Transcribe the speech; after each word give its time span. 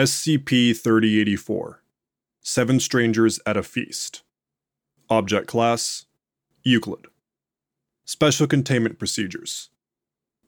SCP 0.00 0.74
3084 0.74 1.82
Seven 2.40 2.80
Strangers 2.80 3.38
at 3.44 3.58
a 3.58 3.62
Feast. 3.62 4.22
Object 5.10 5.46
Class 5.46 6.06
Euclid. 6.62 7.04
Special 8.06 8.46
Containment 8.46 8.98
Procedures. 8.98 9.68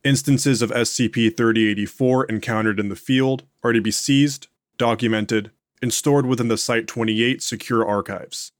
Instances 0.04 0.62
of 0.62 0.70
SCP 0.70 1.36
3084 1.36 2.24
encountered 2.30 2.80
in 2.80 2.88
the 2.88 2.96
field 2.96 3.42
are 3.62 3.74
to 3.74 3.82
be 3.82 3.90
seized, 3.90 4.46
documented, 4.78 5.50
and 5.82 5.92
stored 5.92 6.24
within 6.24 6.48
the 6.48 6.56
Site 6.56 6.86
28 6.86 7.42
secure 7.42 7.86
archives. 7.86 8.52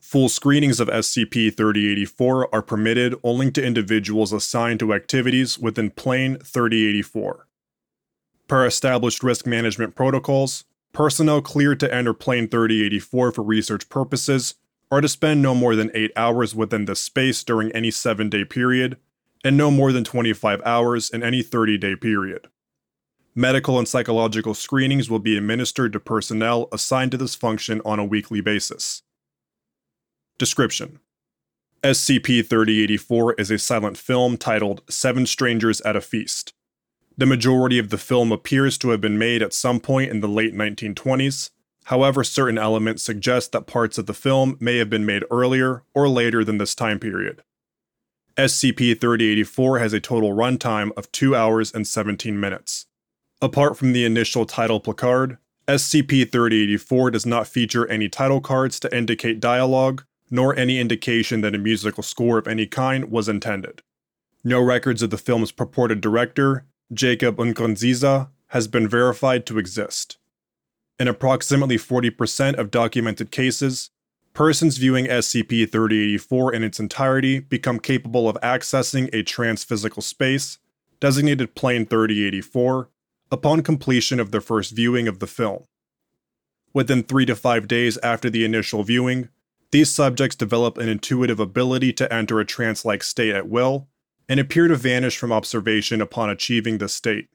Full 0.00 0.28
screenings 0.28 0.80
of 0.80 0.88
SCP 0.88 1.56
3084 1.56 2.52
are 2.52 2.62
permitted 2.62 3.14
only 3.22 3.52
to 3.52 3.64
individuals 3.64 4.32
assigned 4.32 4.80
to 4.80 4.94
activities 4.94 5.60
within 5.60 5.90
Plane 5.90 6.38
3084. 6.38 7.46
Per 8.50 8.66
established 8.66 9.22
risk 9.22 9.46
management 9.46 9.94
protocols, 9.94 10.64
personnel 10.92 11.40
cleared 11.40 11.78
to 11.78 11.94
enter 11.94 12.12
Plane 12.12 12.48
3084 12.48 13.30
for 13.30 13.42
research 13.44 13.88
purposes 13.88 14.56
are 14.90 15.00
to 15.00 15.08
spend 15.08 15.40
no 15.40 15.54
more 15.54 15.76
than 15.76 15.92
8 15.94 16.10
hours 16.16 16.52
within 16.52 16.86
this 16.86 16.98
space 16.98 17.44
during 17.44 17.70
any 17.70 17.92
7 17.92 18.28
day 18.28 18.44
period, 18.44 18.96
and 19.44 19.56
no 19.56 19.70
more 19.70 19.92
than 19.92 20.02
25 20.02 20.60
hours 20.64 21.10
in 21.10 21.22
any 21.22 21.44
30 21.44 21.78
day 21.78 21.94
period. 21.94 22.48
Medical 23.36 23.78
and 23.78 23.86
psychological 23.86 24.54
screenings 24.54 25.08
will 25.08 25.20
be 25.20 25.36
administered 25.36 25.92
to 25.92 26.00
personnel 26.00 26.66
assigned 26.72 27.12
to 27.12 27.16
this 27.16 27.36
function 27.36 27.80
on 27.84 28.00
a 28.00 28.04
weekly 28.04 28.40
basis. 28.40 29.02
Description 30.38 30.98
SCP 31.84 32.44
3084 32.44 33.34
is 33.34 33.52
a 33.52 33.58
silent 33.58 33.96
film 33.96 34.36
titled 34.36 34.82
Seven 34.90 35.24
Strangers 35.24 35.80
at 35.82 35.94
a 35.94 36.00
Feast. 36.00 36.52
The 37.20 37.26
majority 37.26 37.78
of 37.78 37.90
the 37.90 37.98
film 37.98 38.32
appears 38.32 38.78
to 38.78 38.88
have 38.88 39.02
been 39.02 39.18
made 39.18 39.42
at 39.42 39.52
some 39.52 39.78
point 39.78 40.10
in 40.10 40.20
the 40.20 40.26
late 40.26 40.54
1920s. 40.54 41.50
However, 41.84 42.24
certain 42.24 42.56
elements 42.56 43.02
suggest 43.02 43.52
that 43.52 43.66
parts 43.66 43.98
of 43.98 44.06
the 44.06 44.14
film 44.14 44.56
may 44.58 44.78
have 44.78 44.88
been 44.88 45.04
made 45.04 45.24
earlier 45.30 45.82
or 45.92 46.08
later 46.08 46.44
than 46.44 46.56
this 46.56 46.74
time 46.74 46.98
period. 46.98 47.42
SCP 48.38 48.98
3084 48.98 49.80
has 49.80 49.92
a 49.92 50.00
total 50.00 50.32
runtime 50.32 50.92
of 50.96 51.12
2 51.12 51.36
hours 51.36 51.70
and 51.74 51.86
17 51.86 52.40
minutes. 52.40 52.86
Apart 53.42 53.76
from 53.76 53.92
the 53.92 54.06
initial 54.06 54.46
title 54.46 54.80
placard, 54.80 55.36
SCP 55.68 56.32
3084 56.32 57.10
does 57.10 57.26
not 57.26 57.46
feature 57.46 57.86
any 57.88 58.08
title 58.08 58.40
cards 58.40 58.80
to 58.80 58.96
indicate 58.96 59.40
dialogue, 59.40 60.04
nor 60.30 60.56
any 60.56 60.80
indication 60.80 61.42
that 61.42 61.54
a 61.54 61.58
musical 61.58 62.02
score 62.02 62.38
of 62.38 62.48
any 62.48 62.66
kind 62.66 63.10
was 63.10 63.28
intended. 63.28 63.82
No 64.42 64.58
records 64.58 65.02
of 65.02 65.10
the 65.10 65.18
film's 65.18 65.52
purported 65.52 66.00
director, 66.00 66.64
Jacob 66.92 67.36
Nkurunziza, 67.36 68.30
has 68.48 68.66
been 68.66 68.88
verified 68.88 69.46
to 69.46 69.58
exist. 69.58 70.18
In 70.98 71.06
approximately 71.06 71.76
40% 71.76 72.58
of 72.58 72.70
documented 72.70 73.30
cases, 73.30 73.90
persons 74.34 74.76
viewing 74.76 75.06
SCP 75.06 75.70
3084 75.70 76.52
in 76.52 76.64
its 76.64 76.80
entirety 76.80 77.38
become 77.38 77.78
capable 77.78 78.28
of 78.28 78.36
accessing 78.42 79.08
a 79.12 79.22
transphysical 79.22 80.02
space, 80.02 80.58
designated 80.98 81.54
Plane 81.54 81.86
3084, 81.86 82.88
upon 83.30 83.62
completion 83.62 84.18
of 84.18 84.32
their 84.32 84.40
first 84.40 84.72
viewing 84.72 85.06
of 85.06 85.20
the 85.20 85.28
film. 85.28 85.64
Within 86.74 87.04
three 87.04 87.26
to 87.26 87.36
five 87.36 87.68
days 87.68 87.98
after 87.98 88.28
the 88.28 88.44
initial 88.44 88.82
viewing, 88.82 89.28
these 89.70 89.90
subjects 89.90 90.36
develop 90.36 90.76
an 90.76 90.88
intuitive 90.88 91.38
ability 91.38 91.92
to 91.92 92.12
enter 92.12 92.40
a 92.40 92.44
trance 92.44 92.84
like 92.84 93.04
state 93.04 93.34
at 93.34 93.48
will 93.48 93.86
and 94.30 94.38
appear 94.38 94.68
to 94.68 94.76
vanish 94.76 95.18
from 95.18 95.32
observation 95.32 96.00
upon 96.00 96.30
achieving 96.30 96.78
this 96.78 96.94
state. 96.94 97.28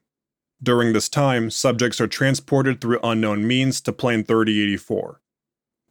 During 0.63 0.93
this 0.93 1.09
time, 1.09 1.51
subjects 1.51 1.99
are 1.99 2.07
transported 2.07 2.79
through 2.79 3.01
unknown 3.03 3.45
means 3.45 3.81
to 3.81 3.91
Plane 3.91 4.23
3084. 4.23 5.19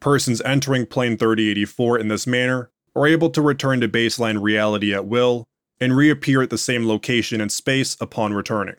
Persons 0.00 0.41
entering 0.41 0.86
Plane 0.86 1.19
3084 1.19 1.98
in 1.98 2.08
this 2.08 2.27
manner 2.27 2.70
are 2.96 3.06
able 3.06 3.28
to 3.30 3.42
return 3.42 3.83
to 3.83 3.88
baseline 3.88 4.41
reality 4.42 4.95
at 4.95 5.05
will 5.05 5.45
and 5.79 5.95
reappear 5.95 6.40
at 6.40 6.48
the 6.48 6.56
same 6.56 6.89
location 6.89 7.39
and 7.39 7.52
space 7.52 7.98
upon 8.00 8.33
returning. 8.33 8.77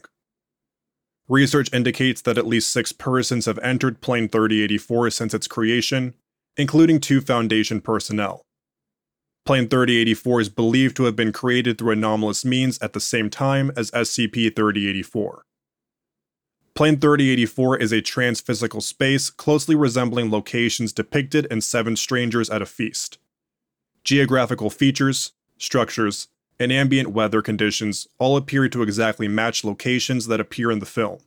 Research 1.28 1.72
indicates 1.72 2.24
that 2.24 2.40
at 2.40 2.48
least 2.48 2.72
six 2.72 2.92
persons 2.92 3.46
have 3.46 3.60
entered 3.60 4.02
Plane 4.02 4.30
3084 4.30 5.12
since 5.12 5.34
its 5.36 5.48
creation, 5.48 6.16
including 6.58 7.00
two 7.00 7.22
Foundation 7.22 7.82
personnel. 7.82 8.45
Plane 9.46 9.68
3084 9.68 10.42
is 10.42 10.50
believed 10.50 10.96
to 10.98 11.04
have 11.04 11.16
been 11.16 11.32
created 11.32 11.78
through 11.78 11.92
anomalous 11.92 12.44
means 12.44 12.80
at 12.82 12.94
the 12.94 13.00
same 13.00 13.30
time 13.30 13.72
as 13.78 13.92
SCP 13.92 14.56
3084. 14.56 15.46
Plane 16.74 17.00
3084 17.00 17.78
is 17.78 17.92
a 17.92 18.02
transphysical 18.02 18.82
space 18.82 19.30
closely 19.30 19.76
resembling 19.76 20.32
locations 20.32 20.92
depicted 20.92 21.46
in 21.46 21.62
Seven 21.62 21.96
Strangers 21.96 22.50
at 22.50 22.64
a 22.64 22.66
Feast. 22.66 23.20
Geographical 24.04 24.72
features, 24.72 25.34
structures, 25.60 26.28
and 26.60 26.72
ambient 26.72 27.10
weather 27.10 27.44
conditions 27.44 28.08
all 28.18 28.38
appear 28.38 28.68
to 28.68 28.82
exactly 28.82 29.28
match 29.28 29.64
locations 29.64 30.26
that 30.26 30.40
appear 30.40 30.72
in 30.72 30.80
the 30.80 30.88
film. 30.88 31.20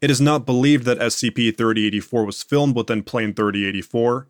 It 0.00 0.10
is 0.10 0.22
not 0.22 0.46
believed 0.46 0.84
that 0.86 0.98
SCP 0.98 1.54
3084 1.54 2.24
was 2.24 2.42
filmed 2.42 2.74
within 2.74 3.02
Plane 3.02 3.34
3084, 3.34 4.26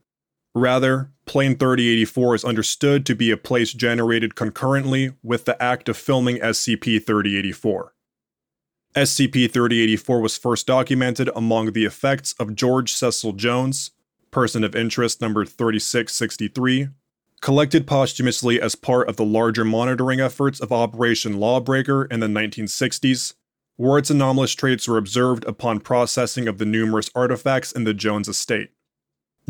Rather, 0.54 1.12
Plane 1.26 1.56
3084 1.56 2.34
is 2.34 2.44
understood 2.44 3.06
to 3.06 3.14
be 3.14 3.30
a 3.30 3.36
place 3.36 3.72
generated 3.72 4.34
concurrently 4.34 5.12
with 5.22 5.44
the 5.44 5.60
act 5.62 5.88
of 5.88 5.96
filming 5.96 6.38
SCP 6.38 7.04
3084. 7.04 7.94
SCP 8.96 9.48
3084 9.48 10.20
was 10.20 10.36
first 10.36 10.66
documented 10.66 11.30
among 11.36 11.72
the 11.72 11.84
effects 11.84 12.34
of 12.40 12.56
George 12.56 12.92
Cecil 12.92 13.34
Jones, 13.34 13.92
person 14.32 14.64
of 14.64 14.74
interest 14.74 15.20
number 15.20 15.44
3663, 15.44 16.88
collected 17.40 17.86
posthumously 17.86 18.60
as 18.60 18.74
part 18.74 19.08
of 19.08 19.14
the 19.14 19.24
larger 19.24 19.64
monitoring 19.64 20.20
efforts 20.20 20.58
of 20.58 20.72
Operation 20.72 21.38
Lawbreaker 21.38 22.06
in 22.06 22.18
the 22.18 22.26
1960s, 22.26 23.34
where 23.76 23.98
its 23.98 24.10
anomalous 24.10 24.54
traits 24.54 24.88
were 24.88 24.98
observed 24.98 25.44
upon 25.44 25.78
processing 25.78 26.48
of 26.48 26.58
the 26.58 26.66
numerous 26.66 27.08
artifacts 27.14 27.70
in 27.70 27.84
the 27.84 27.94
Jones 27.94 28.28
estate. 28.28 28.70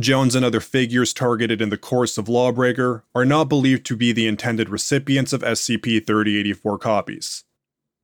Jones 0.01 0.35
and 0.35 0.45
other 0.45 0.61
figures 0.61 1.13
targeted 1.13 1.61
in 1.61 1.71
the 1.71 1.77
course 1.77 2.19
of 2.19 2.29
Lawbreaker 2.29 3.05
are 3.15 3.25
not 3.25 3.49
believed 3.49 3.87
to 3.87 3.97
be 3.97 4.13
the 4.13 4.27
intended 4.27 4.69
recipients 4.69 5.33
of 5.33 5.43
SCP 5.43 6.07
3084 6.07 6.79
copies. 6.79 7.45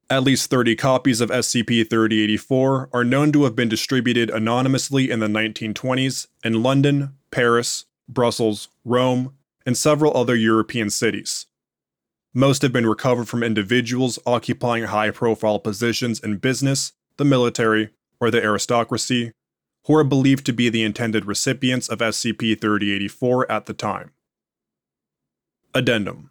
At 0.08 0.22
least 0.22 0.50
30 0.50 0.76
copies 0.76 1.20
of 1.20 1.30
SCP 1.30 1.88
3084 1.88 2.90
are 2.92 3.04
known 3.04 3.32
to 3.32 3.44
have 3.44 3.56
been 3.56 3.68
distributed 3.68 4.30
anonymously 4.30 5.10
in 5.10 5.18
the 5.18 5.26
1920s 5.26 6.28
in 6.44 6.62
London, 6.62 7.14
Paris, 7.32 7.86
Brussels, 8.08 8.68
Rome, 8.84 9.34
and 9.64 9.76
several 9.76 10.16
other 10.16 10.36
European 10.36 10.90
cities. 10.90 11.46
Most 12.32 12.62
have 12.62 12.72
been 12.72 12.86
recovered 12.86 13.28
from 13.28 13.42
individuals 13.42 14.18
occupying 14.26 14.84
high 14.84 15.10
profile 15.10 15.58
positions 15.58 16.20
in 16.20 16.36
business, 16.36 16.92
the 17.16 17.24
military, 17.24 17.90
or 18.20 18.30
the 18.30 18.42
aristocracy, 18.42 19.32
who 19.86 19.94
are 19.94 20.04
believed 20.04 20.44
to 20.46 20.52
be 20.52 20.68
the 20.68 20.82
intended 20.82 21.24
recipients 21.24 21.88
of 21.88 22.00
SCP 22.00 22.60
3084 22.60 23.50
at 23.50 23.66
the 23.66 23.72
time. 23.72 24.10
Addendum 25.74 26.30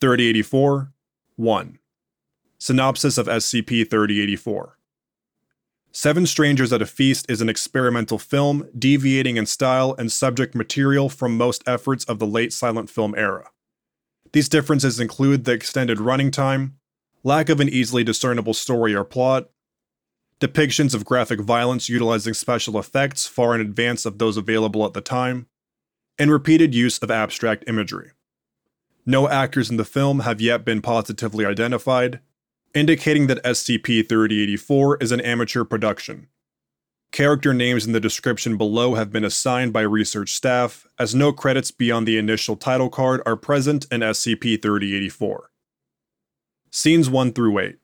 3084 0.00 0.92
1. 1.36 1.78
Synopsis 2.58 3.18
of 3.18 3.26
SCP 3.26 3.88
3084 3.88 4.78
Seven 5.90 6.26
Strangers 6.26 6.72
at 6.72 6.82
a 6.82 6.86
Feast 6.86 7.26
is 7.30 7.40
an 7.40 7.48
experimental 7.48 8.18
film 8.18 8.68
deviating 8.78 9.36
in 9.36 9.46
style 9.46 9.94
and 9.98 10.12
subject 10.12 10.54
material 10.54 11.08
from 11.08 11.36
most 11.36 11.62
efforts 11.66 12.04
of 12.04 12.18
the 12.18 12.26
late 12.26 12.52
silent 12.52 12.90
film 12.90 13.14
era. 13.16 13.50
These 14.32 14.48
differences 14.48 15.00
include 15.00 15.44
the 15.44 15.52
extended 15.52 16.00
running 16.00 16.30
time, 16.30 16.78
lack 17.22 17.48
of 17.48 17.60
an 17.60 17.68
easily 17.68 18.04
discernible 18.04 18.54
story 18.54 18.94
or 18.94 19.04
plot, 19.04 19.50
depictions 20.42 20.92
of 20.92 21.04
graphic 21.04 21.40
violence 21.40 21.88
utilizing 21.88 22.34
special 22.34 22.76
effects 22.76 23.28
far 23.28 23.54
in 23.54 23.60
advance 23.60 24.04
of 24.04 24.18
those 24.18 24.36
available 24.36 24.84
at 24.84 24.92
the 24.92 25.00
time, 25.00 25.46
and 26.18 26.32
repeated 26.32 26.74
use 26.74 26.98
of 26.98 27.10
abstract 27.10 27.64
imagery. 27.68 28.10
No 29.06 29.28
actors 29.28 29.70
in 29.70 29.76
the 29.76 29.84
film 29.84 30.20
have 30.20 30.40
yet 30.40 30.64
been 30.64 30.82
positively 30.82 31.46
identified, 31.46 32.18
indicating 32.74 33.28
that 33.28 33.42
SCP 33.44 34.08
3084 34.08 34.98
is 35.00 35.12
an 35.12 35.20
amateur 35.20 35.62
production. 35.62 36.26
Character 37.12 37.54
names 37.54 37.86
in 37.86 37.92
the 37.92 38.00
description 38.00 38.56
below 38.56 38.94
have 38.94 39.12
been 39.12 39.24
assigned 39.24 39.72
by 39.72 39.82
research 39.82 40.32
staff, 40.32 40.86
as 40.98 41.14
no 41.14 41.32
credits 41.32 41.70
beyond 41.70 42.08
the 42.08 42.18
initial 42.18 42.56
title 42.56 42.88
card 42.88 43.20
are 43.24 43.36
present 43.36 43.86
in 43.92 44.00
SCP 44.00 44.60
3084. 44.60 45.50
Scenes 46.70 47.08
1 47.10 47.32
through 47.32 47.58
8 47.58 47.81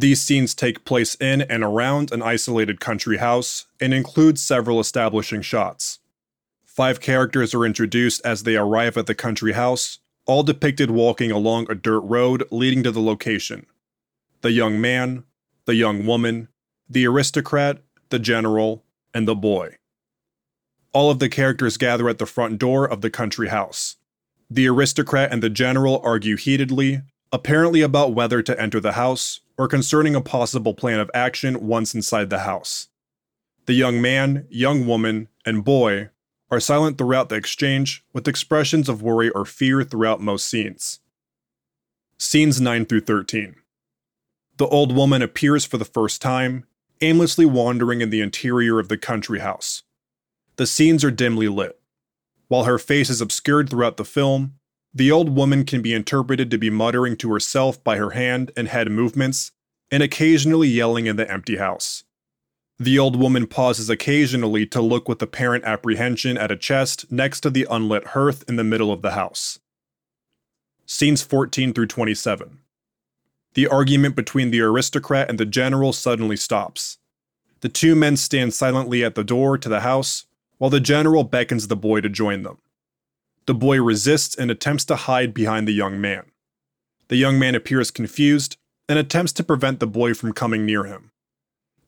these 0.00 0.22
scenes 0.22 0.54
take 0.54 0.84
place 0.84 1.16
in 1.16 1.42
and 1.42 1.64
around 1.64 2.12
an 2.12 2.22
isolated 2.22 2.80
country 2.80 3.16
house 3.16 3.66
and 3.80 3.92
include 3.92 4.38
several 4.38 4.80
establishing 4.80 5.42
shots. 5.42 5.98
Five 6.64 7.00
characters 7.00 7.54
are 7.54 7.64
introduced 7.64 8.24
as 8.24 8.42
they 8.42 8.56
arrive 8.56 8.96
at 8.96 9.06
the 9.06 9.14
country 9.14 9.52
house, 9.52 9.98
all 10.26 10.42
depicted 10.42 10.90
walking 10.90 11.32
along 11.32 11.66
a 11.68 11.74
dirt 11.74 12.00
road 12.00 12.44
leading 12.50 12.82
to 12.84 12.92
the 12.92 13.00
location. 13.00 13.66
The 14.42 14.52
young 14.52 14.80
man, 14.80 15.24
the 15.64 15.74
young 15.74 16.06
woman, 16.06 16.48
the 16.88 17.06
aristocrat, 17.06 17.82
the 18.10 18.18
general, 18.18 18.84
and 19.12 19.26
the 19.26 19.34
boy. 19.34 19.76
All 20.92 21.10
of 21.10 21.18
the 21.18 21.28
characters 21.28 21.76
gather 21.76 22.08
at 22.08 22.18
the 22.18 22.26
front 22.26 22.58
door 22.58 22.88
of 22.88 23.00
the 23.00 23.10
country 23.10 23.48
house. 23.48 23.96
The 24.48 24.68
aristocrat 24.68 25.32
and 25.32 25.42
the 25.42 25.50
general 25.50 26.00
argue 26.04 26.36
heatedly, 26.36 27.02
apparently 27.32 27.82
about 27.82 28.14
whether 28.14 28.42
to 28.42 28.60
enter 28.60 28.80
the 28.80 28.92
house 28.92 29.40
or 29.58 29.68
concerning 29.68 30.14
a 30.14 30.20
possible 30.20 30.72
plan 30.72 31.00
of 31.00 31.10
action 31.12 31.66
once 31.66 31.94
inside 31.94 32.30
the 32.30 32.40
house. 32.40 32.88
The 33.66 33.74
young 33.74 34.00
man, 34.00 34.46
young 34.48 34.86
woman, 34.86 35.28
and 35.44 35.64
boy 35.64 36.10
are 36.50 36.60
silent 36.60 36.96
throughout 36.96 37.28
the 37.28 37.34
exchange, 37.34 38.02
with 38.14 38.26
expressions 38.26 38.88
of 38.88 39.02
worry 39.02 39.28
or 39.30 39.44
fear 39.44 39.84
throughout 39.84 40.20
most 40.20 40.48
scenes. 40.48 41.00
Scenes 42.16 42.60
9 42.60 42.86
through 42.86 43.02
13. 43.02 43.56
The 44.56 44.66
old 44.68 44.94
woman 44.94 45.22
appears 45.22 45.64
for 45.64 45.76
the 45.76 45.84
first 45.84 46.22
time, 46.22 46.64
aimlessly 47.00 47.44
wandering 47.44 48.00
in 48.00 48.10
the 48.10 48.20
interior 48.20 48.78
of 48.78 48.88
the 48.88 48.96
country 48.96 49.40
house. 49.40 49.82
The 50.56 50.66
scenes 50.66 51.04
are 51.04 51.10
dimly 51.10 51.48
lit. 51.48 51.78
While 52.48 52.64
her 52.64 52.78
face 52.78 53.10
is 53.10 53.20
obscured 53.20 53.68
throughout 53.68 53.98
the 53.98 54.04
film, 54.04 54.57
the 54.94 55.10
old 55.10 55.30
woman 55.30 55.64
can 55.64 55.82
be 55.82 55.94
interpreted 55.94 56.50
to 56.50 56.58
be 56.58 56.70
muttering 56.70 57.16
to 57.18 57.32
herself 57.32 57.82
by 57.84 57.96
her 57.96 58.10
hand 58.10 58.50
and 58.56 58.68
head 58.68 58.90
movements, 58.90 59.52
and 59.90 60.02
occasionally 60.02 60.68
yelling 60.68 61.06
in 61.06 61.16
the 61.16 61.30
empty 61.30 61.56
house. 61.56 62.04
The 62.78 62.98
old 62.98 63.16
woman 63.16 63.46
pauses 63.46 63.90
occasionally 63.90 64.64
to 64.66 64.80
look 64.80 65.08
with 65.08 65.20
apparent 65.20 65.64
apprehension 65.64 66.38
at 66.38 66.52
a 66.52 66.56
chest 66.56 67.10
next 67.10 67.40
to 67.40 67.50
the 67.50 67.66
unlit 67.68 68.08
hearth 68.08 68.44
in 68.48 68.56
the 68.56 68.64
middle 68.64 68.92
of 68.92 69.02
the 69.02 69.12
house. 69.12 69.58
Scenes 70.86 71.22
14 71.22 71.74
through 71.74 71.86
27. 71.86 72.60
The 73.54 73.66
argument 73.66 74.14
between 74.14 74.50
the 74.50 74.60
aristocrat 74.60 75.28
and 75.28 75.38
the 75.38 75.44
general 75.44 75.92
suddenly 75.92 76.36
stops. 76.36 76.98
The 77.60 77.68
two 77.68 77.96
men 77.96 78.16
stand 78.16 78.54
silently 78.54 79.04
at 79.04 79.16
the 79.16 79.24
door 79.24 79.58
to 79.58 79.68
the 79.68 79.80
house, 79.80 80.26
while 80.58 80.70
the 80.70 80.80
general 80.80 81.24
beckons 81.24 81.66
the 81.66 81.76
boy 81.76 82.00
to 82.00 82.08
join 82.08 82.42
them. 82.42 82.58
The 83.48 83.54
boy 83.54 83.80
resists 83.80 84.34
and 84.34 84.50
attempts 84.50 84.84
to 84.84 84.94
hide 84.94 85.32
behind 85.32 85.66
the 85.66 85.72
young 85.72 85.98
man. 85.98 86.32
The 87.08 87.16
young 87.16 87.38
man 87.38 87.54
appears 87.54 87.90
confused 87.90 88.58
and 88.90 88.98
attempts 88.98 89.32
to 89.32 89.42
prevent 89.42 89.80
the 89.80 89.86
boy 89.86 90.12
from 90.12 90.34
coming 90.34 90.66
near 90.66 90.84
him. 90.84 91.12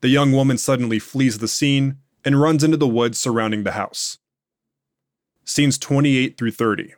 The 0.00 0.08
young 0.08 0.32
woman 0.32 0.56
suddenly 0.56 0.98
flees 0.98 1.36
the 1.36 1.48
scene 1.48 1.98
and 2.24 2.40
runs 2.40 2.64
into 2.64 2.78
the 2.78 2.88
woods 2.88 3.18
surrounding 3.18 3.64
the 3.64 3.72
house. 3.72 4.16
Scenes 5.44 5.76
28 5.76 6.38
through 6.38 6.52
30. 6.52 6.94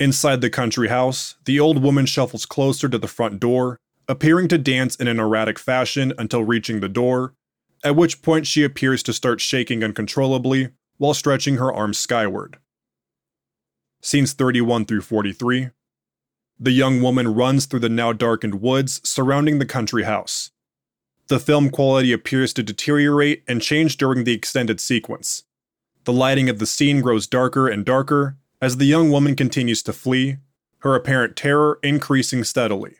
Inside 0.00 0.40
the 0.40 0.50
country 0.50 0.88
house, 0.88 1.36
the 1.44 1.60
old 1.60 1.80
woman 1.80 2.06
shuffles 2.06 2.44
closer 2.44 2.88
to 2.88 2.98
the 2.98 3.06
front 3.06 3.38
door, 3.38 3.78
appearing 4.08 4.48
to 4.48 4.58
dance 4.58 4.96
in 4.96 5.06
an 5.06 5.20
erratic 5.20 5.60
fashion 5.60 6.12
until 6.18 6.42
reaching 6.42 6.80
the 6.80 6.88
door, 6.88 7.34
at 7.84 7.94
which 7.94 8.20
point 8.20 8.48
she 8.48 8.64
appears 8.64 9.04
to 9.04 9.12
start 9.12 9.40
shaking 9.40 9.84
uncontrollably 9.84 10.70
while 10.96 11.14
stretching 11.14 11.58
her 11.58 11.72
arms 11.72 11.98
skyward 11.98 12.58
scenes 14.06 14.34
31 14.34 14.84
through 14.84 15.00
43. 15.00 15.70
The 16.60 16.70
young 16.70 17.02
woman 17.02 17.34
runs 17.34 17.66
through 17.66 17.80
the 17.80 17.88
now 17.88 18.12
darkened 18.12 18.60
woods 18.60 19.00
surrounding 19.02 19.58
the 19.58 19.66
country 19.66 20.04
house. 20.04 20.52
The 21.26 21.40
film 21.40 21.70
quality 21.70 22.12
appears 22.12 22.52
to 22.52 22.62
deteriorate 22.62 23.42
and 23.48 23.60
change 23.60 23.96
during 23.96 24.22
the 24.22 24.32
extended 24.32 24.78
sequence. 24.78 25.42
The 26.04 26.12
lighting 26.12 26.48
of 26.48 26.60
the 26.60 26.66
scene 26.66 27.00
grows 27.00 27.26
darker 27.26 27.66
and 27.66 27.84
darker 27.84 28.36
as 28.62 28.76
the 28.76 28.84
young 28.84 29.10
woman 29.10 29.34
continues 29.34 29.82
to 29.82 29.92
flee, 29.92 30.36
her 30.78 30.94
apparent 30.94 31.34
terror 31.34 31.80
increasing 31.82 32.44
steadily. 32.44 32.98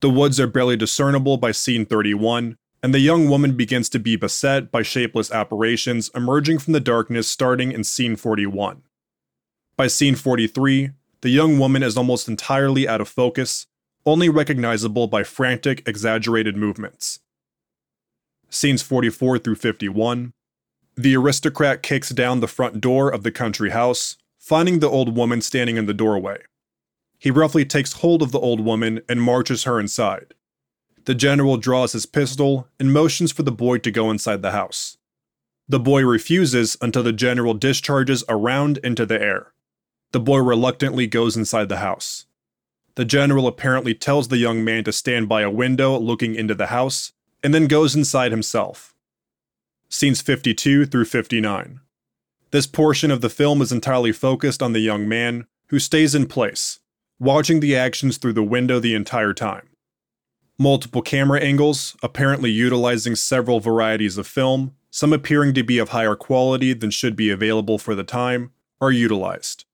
The 0.00 0.10
woods 0.10 0.40
are 0.40 0.48
barely 0.48 0.76
discernible 0.76 1.36
by 1.36 1.52
scene 1.52 1.86
31, 1.86 2.56
and 2.82 2.92
the 2.92 2.98
young 2.98 3.28
woman 3.28 3.56
begins 3.56 3.88
to 3.90 4.00
be 4.00 4.16
beset 4.16 4.72
by 4.72 4.82
shapeless 4.82 5.30
apparitions 5.30 6.10
emerging 6.16 6.58
from 6.58 6.72
the 6.72 6.80
darkness 6.80 7.28
starting 7.28 7.70
in 7.70 7.84
scene 7.84 8.16
41. 8.16 8.82
By 9.76 9.88
scene 9.88 10.14
43, 10.14 10.92
the 11.20 11.28
young 11.28 11.58
woman 11.58 11.82
is 11.82 11.98
almost 11.98 12.28
entirely 12.28 12.88
out 12.88 13.02
of 13.02 13.08
focus, 13.08 13.66
only 14.06 14.30
recognizable 14.30 15.06
by 15.06 15.22
frantic, 15.22 15.86
exaggerated 15.86 16.56
movements. 16.56 17.20
Scenes 18.48 18.80
44 18.80 19.38
through 19.38 19.56
51. 19.56 20.32
The 20.96 21.14
aristocrat 21.14 21.82
kicks 21.82 22.08
down 22.08 22.40
the 22.40 22.48
front 22.48 22.80
door 22.80 23.10
of 23.12 23.22
the 23.22 23.30
country 23.30 23.68
house, 23.68 24.16
finding 24.38 24.78
the 24.78 24.88
old 24.88 25.14
woman 25.14 25.42
standing 25.42 25.76
in 25.76 25.84
the 25.84 25.92
doorway. 25.92 26.38
He 27.18 27.30
roughly 27.30 27.66
takes 27.66 27.94
hold 27.94 28.22
of 28.22 28.32
the 28.32 28.40
old 28.40 28.60
woman 28.60 29.02
and 29.10 29.20
marches 29.20 29.64
her 29.64 29.78
inside. 29.78 30.32
The 31.04 31.14
general 31.14 31.58
draws 31.58 31.92
his 31.92 32.06
pistol 32.06 32.66
and 32.80 32.94
motions 32.94 33.30
for 33.30 33.42
the 33.42 33.52
boy 33.52 33.76
to 33.78 33.90
go 33.90 34.10
inside 34.10 34.40
the 34.40 34.52
house. 34.52 34.96
The 35.68 35.80
boy 35.80 36.02
refuses 36.02 36.78
until 36.80 37.02
the 37.02 37.12
general 37.12 37.52
discharges 37.52 38.24
a 38.26 38.36
round 38.36 38.78
into 38.78 39.04
the 39.04 39.20
air. 39.20 39.52
The 40.16 40.20
boy 40.20 40.38
reluctantly 40.38 41.06
goes 41.06 41.36
inside 41.36 41.68
the 41.68 41.76
house. 41.76 42.24
The 42.94 43.04
general 43.04 43.46
apparently 43.46 43.92
tells 43.92 44.28
the 44.28 44.38
young 44.38 44.64
man 44.64 44.82
to 44.84 44.90
stand 44.90 45.28
by 45.28 45.42
a 45.42 45.50
window 45.50 45.98
looking 45.98 46.34
into 46.34 46.54
the 46.54 46.68
house, 46.68 47.12
and 47.42 47.52
then 47.52 47.66
goes 47.66 47.94
inside 47.94 48.32
himself. 48.32 48.94
Scenes 49.90 50.22
52 50.22 50.86
through 50.86 51.04
59. 51.04 51.80
This 52.50 52.66
portion 52.66 53.10
of 53.10 53.20
the 53.20 53.28
film 53.28 53.60
is 53.60 53.70
entirely 53.70 54.10
focused 54.10 54.62
on 54.62 54.72
the 54.72 54.80
young 54.80 55.06
man, 55.06 55.46
who 55.66 55.78
stays 55.78 56.14
in 56.14 56.24
place, 56.24 56.80
watching 57.18 57.60
the 57.60 57.76
actions 57.76 58.16
through 58.16 58.32
the 58.32 58.42
window 58.42 58.80
the 58.80 58.94
entire 58.94 59.34
time. 59.34 59.68
Multiple 60.58 61.02
camera 61.02 61.42
angles, 61.42 61.94
apparently 62.02 62.50
utilizing 62.50 63.16
several 63.16 63.60
varieties 63.60 64.16
of 64.16 64.26
film, 64.26 64.74
some 64.90 65.12
appearing 65.12 65.52
to 65.52 65.62
be 65.62 65.76
of 65.76 65.90
higher 65.90 66.16
quality 66.16 66.72
than 66.72 66.90
should 66.90 67.16
be 67.16 67.28
available 67.28 67.76
for 67.76 67.94
the 67.94 68.02
time, 68.02 68.52
are 68.80 68.90
utilized. 68.90 69.66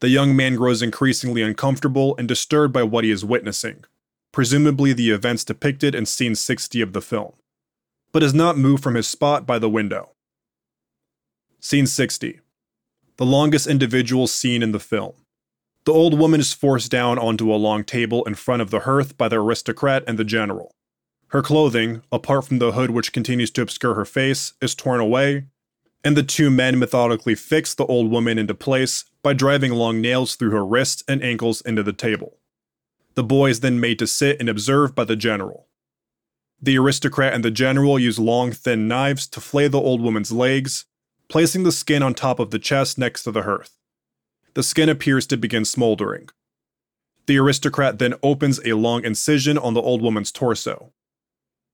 The 0.00 0.08
young 0.10 0.36
man 0.36 0.56
grows 0.56 0.82
increasingly 0.82 1.42
uncomfortable 1.42 2.14
and 2.18 2.28
disturbed 2.28 2.72
by 2.72 2.82
what 2.82 3.04
he 3.04 3.10
is 3.10 3.24
witnessing, 3.24 3.84
presumably 4.30 4.92
the 4.92 5.10
events 5.10 5.44
depicted 5.44 5.94
in 5.94 6.04
scene 6.04 6.34
60 6.34 6.80
of 6.82 6.92
the 6.92 7.00
film, 7.00 7.32
but 8.12 8.20
does 8.20 8.34
not 8.34 8.58
move 8.58 8.80
from 8.80 8.94
his 8.94 9.08
spot 9.08 9.46
by 9.46 9.58
the 9.58 9.70
window. 9.70 10.10
Scene 11.60 11.86
60. 11.86 12.40
The 13.16 13.26
longest 13.26 13.66
individual 13.66 14.26
scene 14.26 14.62
in 14.62 14.72
the 14.72 14.78
film. 14.78 15.14
The 15.86 15.92
old 15.92 16.18
woman 16.18 16.40
is 16.40 16.52
forced 16.52 16.90
down 16.90 17.18
onto 17.18 17.52
a 17.52 17.56
long 17.56 17.82
table 17.82 18.24
in 18.24 18.34
front 18.34 18.60
of 18.60 18.70
the 18.70 18.80
hearth 18.80 19.16
by 19.16 19.28
the 19.28 19.40
aristocrat 19.40 20.04
and 20.06 20.18
the 20.18 20.24
general. 20.24 20.74
Her 21.28 21.42
clothing, 21.42 22.02
apart 22.12 22.44
from 22.44 22.58
the 22.58 22.72
hood 22.72 22.90
which 22.90 23.12
continues 23.12 23.50
to 23.52 23.62
obscure 23.62 23.94
her 23.94 24.04
face, 24.04 24.52
is 24.60 24.74
torn 24.74 25.00
away, 25.00 25.46
and 26.04 26.16
the 26.16 26.22
two 26.22 26.50
men 26.50 26.78
methodically 26.78 27.34
fix 27.34 27.74
the 27.74 27.86
old 27.86 28.10
woman 28.10 28.38
into 28.38 28.54
place 28.54 29.04
by 29.26 29.32
driving 29.32 29.72
long 29.72 30.00
nails 30.00 30.36
through 30.36 30.52
her 30.52 30.64
wrists 30.64 31.02
and 31.08 31.20
ankles 31.20 31.60
into 31.62 31.82
the 31.82 31.92
table. 31.92 32.38
The 33.16 33.24
boy 33.24 33.50
is 33.50 33.58
then 33.58 33.80
made 33.80 33.98
to 33.98 34.06
sit 34.06 34.38
and 34.38 34.48
observe 34.48 34.94
by 34.94 35.02
the 35.02 35.16
general. 35.16 35.66
The 36.62 36.78
aristocrat 36.78 37.34
and 37.34 37.44
the 37.44 37.50
general 37.50 37.98
use 37.98 38.20
long, 38.20 38.52
thin 38.52 38.86
knives 38.86 39.26
to 39.30 39.40
flay 39.40 39.66
the 39.66 39.80
old 39.80 40.00
woman's 40.00 40.30
legs, 40.30 40.84
placing 41.28 41.64
the 41.64 41.72
skin 41.72 42.04
on 42.04 42.14
top 42.14 42.38
of 42.38 42.52
the 42.52 42.60
chest 42.60 42.98
next 42.98 43.24
to 43.24 43.32
the 43.32 43.42
hearth. 43.42 43.80
The 44.54 44.62
skin 44.62 44.88
appears 44.88 45.26
to 45.26 45.36
begin 45.36 45.64
smoldering. 45.64 46.28
The 47.26 47.38
aristocrat 47.38 47.98
then 47.98 48.14
opens 48.22 48.60
a 48.64 48.74
long 48.74 49.04
incision 49.04 49.58
on 49.58 49.74
the 49.74 49.82
old 49.82 50.02
woman's 50.02 50.30
torso. 50.30 50.92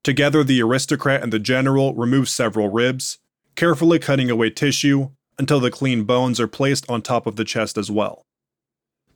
Together, 0.02 0.42
the 0.42 0.62
aristocrat 0.62 1.22
and 1.22 1.30
the 1.30 1.38
general 1.38 1.92
remove 1.92 2.30
several 2.30 2.70
ribs, 2.70 3.18
carefully 3.56 3.98
cutting 3.98 4.30
away 4.30 4.48
tissue 4.48 5.10
until 5.38 5.60
the 5.60 5.70
clean 5.70 6.04
bones 6.04 6.38
are 6.40 6.48
placed 6.48 6.88
on 6.90 7.02
top 7.02 7.26
of 7.26 7.36
the 7.36 7.44
chest 7.44 7.78
as 7.78 7.90
well. 7.90 8.26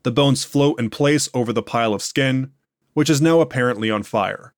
The 0.03 0.13
bones 0.13 0.45
float 0.45 0.79
in 0.79 0.91
place 0.91 1.29
over 1.35 1.53
the 1.53 1.63
pile 1.63 1.93
of 1.93 2.03
skin, 2.03 2.53
which 2.95 3.11
is 3.11 3.21
now 3.21 3.41
apparently 3.41 3.91
on 3.91 4.03
fire. 4.03 4.55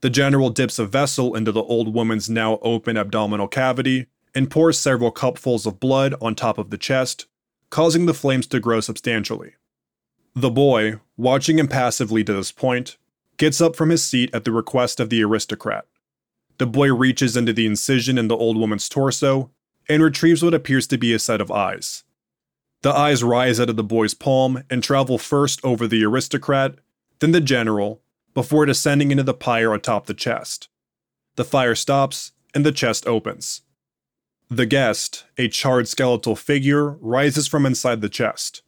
The 0.00 0.10
general 0.10 0.50
dips 0.50 0.78
a 0.78 0.86
vessel 0.86 1.34
into 1.34 1.52
the 1.52 1.62
old 1.62 1.92
woman's 1.92 2.30
now 2.30 2.58
open 2.62 2.96
abdominal 2.96 3.48
cavity 3.48 4.06
and 4.34 4.50
pours 4.50 4.78
several 4.78 5.12
cupfuls 5.12 5.66
of 5.66 5.80
blood 5.80 6.14
on 6.20 6.34
top 6.34 6.56
of 6.56 6.70
the 6.70 6.78
chest, 6.78 7.26
causing 7.68 8.06
the 8.06 8.14
flames 8.14 8.46
to 8.48 8.60
grow 8.60 8.80
substantially. 8.80 9.54
The 10.34 10.50
boy, 10.50 11.00
watching 11.16 11.58
impassively 11.58 12.24
to 12.24 12.32
this 12.32 12.52
point, 12.52 12.96
gets 13.36 13.60
up 13.60 13.76
from 13.76 13.90
his 13.90 14.04
seat 14.04 14.30
at 14.32 14.44
the 14.44 14.52
request 14.52 15.00
of 15.00 15.10
the 15.10 15.22
aristocrat. 15.22 15.86
The 16.58 16.66
boy 16.66 16.94
reaches 16.94 17.36
into 17.36 17.52
the 17.52 17.66
incision 17.66 18.16
in 18.16 18.28
the 18.28 18.36
old 18.36 18.56
woman's 18.56 18.88
torso 18.88 19.50
and 19.88 20.02
retrieves 20.02 20.42
what 20.42 20.54
appears 20.54 20.86
to 20.88 20.98
be 20.98 21.12
a 21.12 21.18
set 21.18 21.40
of 21.40 21.50
eyes. 21.50 22.04
The 22.82 22.92
eyes 22.92 23.22
rise 23.22 23.60
out 23.60 23.68
of 23.68 23.76
the 23.76 23.84
boy's 23.84 24.14
palm 24.14 24.62
and 24.70 24.82
travel 24.82 25.18
first 25.18 25.60
over 25.64 25.86
the 25.86 26.04
aristocrat, 26.04 26.76
then 27.18 27.32
the 27.32 27.40
general, 27.40 28.00
before 28.32 28.66
descending 28.66 29.10
into 29.10 29.22
the 29.22 29.34
pyre 29.34 29.74
atop 29.74 30.06
the 30.06 30.14
chest. 30.14 30.68
The 31.36 31.44
fire 31.44 31.74
stops, 31.74 32.32
and 32.54 32.64
the 32.64 32.72
chest 32.72 33.06
opens. 33.06 33.62
The 34.48 34.66
guest, 34.66 35.24
a 35.38 35.48
charred 35.48 35.88
skeletal 35.88 36.34
figure, 36.36 36.92
rises 37.00 37.46
from 37.46 37.66
inside 37.66 38.00
the 38.00 38.08
chest. 38.08 38.62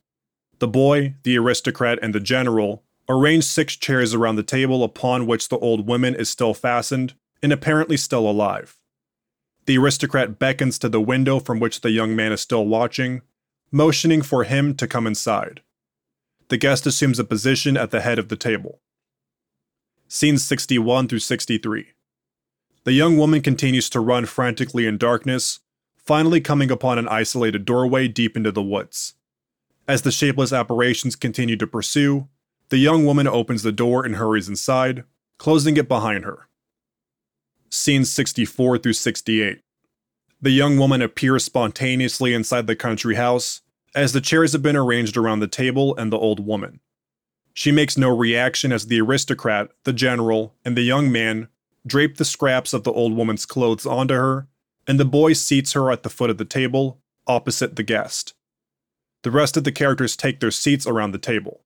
The 0.59 0.69
boy, 0.69 1.15
the 1.25 1.39
aristocrat, 1.39 1.99
and 2.03 2.15
the 2.15 2.21
general 2.21 2.85
arrange 3.09 3.45
six 3.45 3.77
chairs 3.77 4.15
around 4.15 4.37
the 4.37 4.43
table 4.43 4.85
upon 4.85 5.27
which 5.27 5.49
the 5.49 5.59
old 5.59 5.87
woman 5.89 6.15
is 6.15 6.31
still 6.31 6.55
fastened 6.55 7.15
and 7.43 7.53
apparently 7.53 7.97
still 7.97 8.29
alive. 8.29 8.77
The 9.67 9.79
aristocrat 9.79 10.39
beckons 10.39 10.79
to 10.81 10.89
the 10.89 11.01
window 11.01 11.39
from 11.39 11.61
which 11.61 11.81
the 11.81 11.91
young 11.91 12.17
man 12.17 12.33
is 12.33 12.41
still 12.41 12.67
watching, 12.67 13.23
motioning 13.71 14.23
for 14.23 14.45
him 14.45 14.75
to 14.77 14.89
come 14.89 15.07
inside. 15.07 15.61
The 16.49 16.57
guest 16.57 16.87
assumes 16.87 17.19
a 17.19 17.25
position 17.25 17.77
at 17.77 17.91
the 17.91 18.01
head 18.01 18.19
of 18.19 18.29
the 18.29 18.37
table. 18.37 18.81
Scenes 20.09 20.45
61 20.45 21.09
through 21.09 21.21
63. 21.21 21.87
The 22.85 22.93
young 22.93 23.17
woman 23.17 23.41
continues 23.41 23.89
to 23.91 24.01
run 24.01 24.27
frantically 24.27 24.87
in 24.87 24.99
darkness, 24.99 25.61
finally 25.97 26.41
coming 26.41 26.71
upon 26.71 26.99
an 26.99 27.09
isolated 27.09 27.65
doorway 27.65 28.09
deep 28.09 28.37
into 28.37 28.51
the 28.51 28.63
woods. 28.63 29.15
As 29.87 30.03
the 30.03 30.11
shapeless 30.11 30.53
apparitions 30.53 31.17
continue 31.17 31.57
to 31.57 31.67
pursue, 31.67 32.29
the 32.69 32.79
young 32.79 33.07
woman 33.07 33.29
opens 33.29 33.63
the 33.63 33.73
door 33.73 34.05
and 34.05 34.17
hurries 34.17 34.49
inside, 34.49 35.05
closing 35.39 35.77
it 35.77 35.89
behind 35.89 36.25
her. 36.25 36.49
Scenes 37.75 38.13
64 38.13 38.77
through 38.77 38.93
68. 38.93 39.63
The 40.43 40.51
young 40.51 40.77
woman 40.77 41.01
appears 41.01 41.45
spontaneously 41.45 42.35
inside 42.35 42.67
the 42.67 42.77
country 42.77 43.15
house, 43.15 43.63
as 43.95 44.13
the 44.13 44.21
chairs 44.21 44.53
have 44.53 44.61
been 44.61 44.77
arranged 44.77 45.17
around 45.17 45.41
the 45.41 45.49
table 45.49 45.97
and 45.97 46.13
the 46.13 46.19
old 46.19 46.45
woman. 46.45 46.81
She 47.55 47.73
makes 47.73 47.97
no 47.97 48.15
reaction 48.15 48.73
as 48.73 48.89
the 48.89 49.01
aristocrat, 49.01 49.71
the 49.85 49.95
general, 49.95 50.55
and 50.67 50.77
the 50.77 50.83
young 50.83 51.11
man 51.11 51.49
drape 51.87 52.19
the 52.19 52.27
scraps 52.27 52.75
of 52.75 52.85
the 52.85 52.93
old 52.93 53.15
woman's 53.15 53.47
clothes 53.47 53.87
onto 53.87 54.13
her, 54.13 54.49
and 54.87 55.01
the 55.01 55.07
boy 55.07 55.33
seats 55.33 55.73
her 55.73 55.91
at 55.91 56.03
the 56.03 56.11
foot 56.11 56.29
of 56.29 56.37
the 56.37 56.45
table, 56.45 57.01
opposite 57.27 57.77
the 57.77 57.83
guest. 57.83 58.35
The 59.23 59.31
rest 59.31 59.57
of 59.57 59.65
the 59.65 59.73
characters 59.73 60.15
take 60.15 60.41
their 60.41 60.51
seats 60.51 60.87
around 60.87 61.13
the 61.13 61.19
table. 61.19 61.63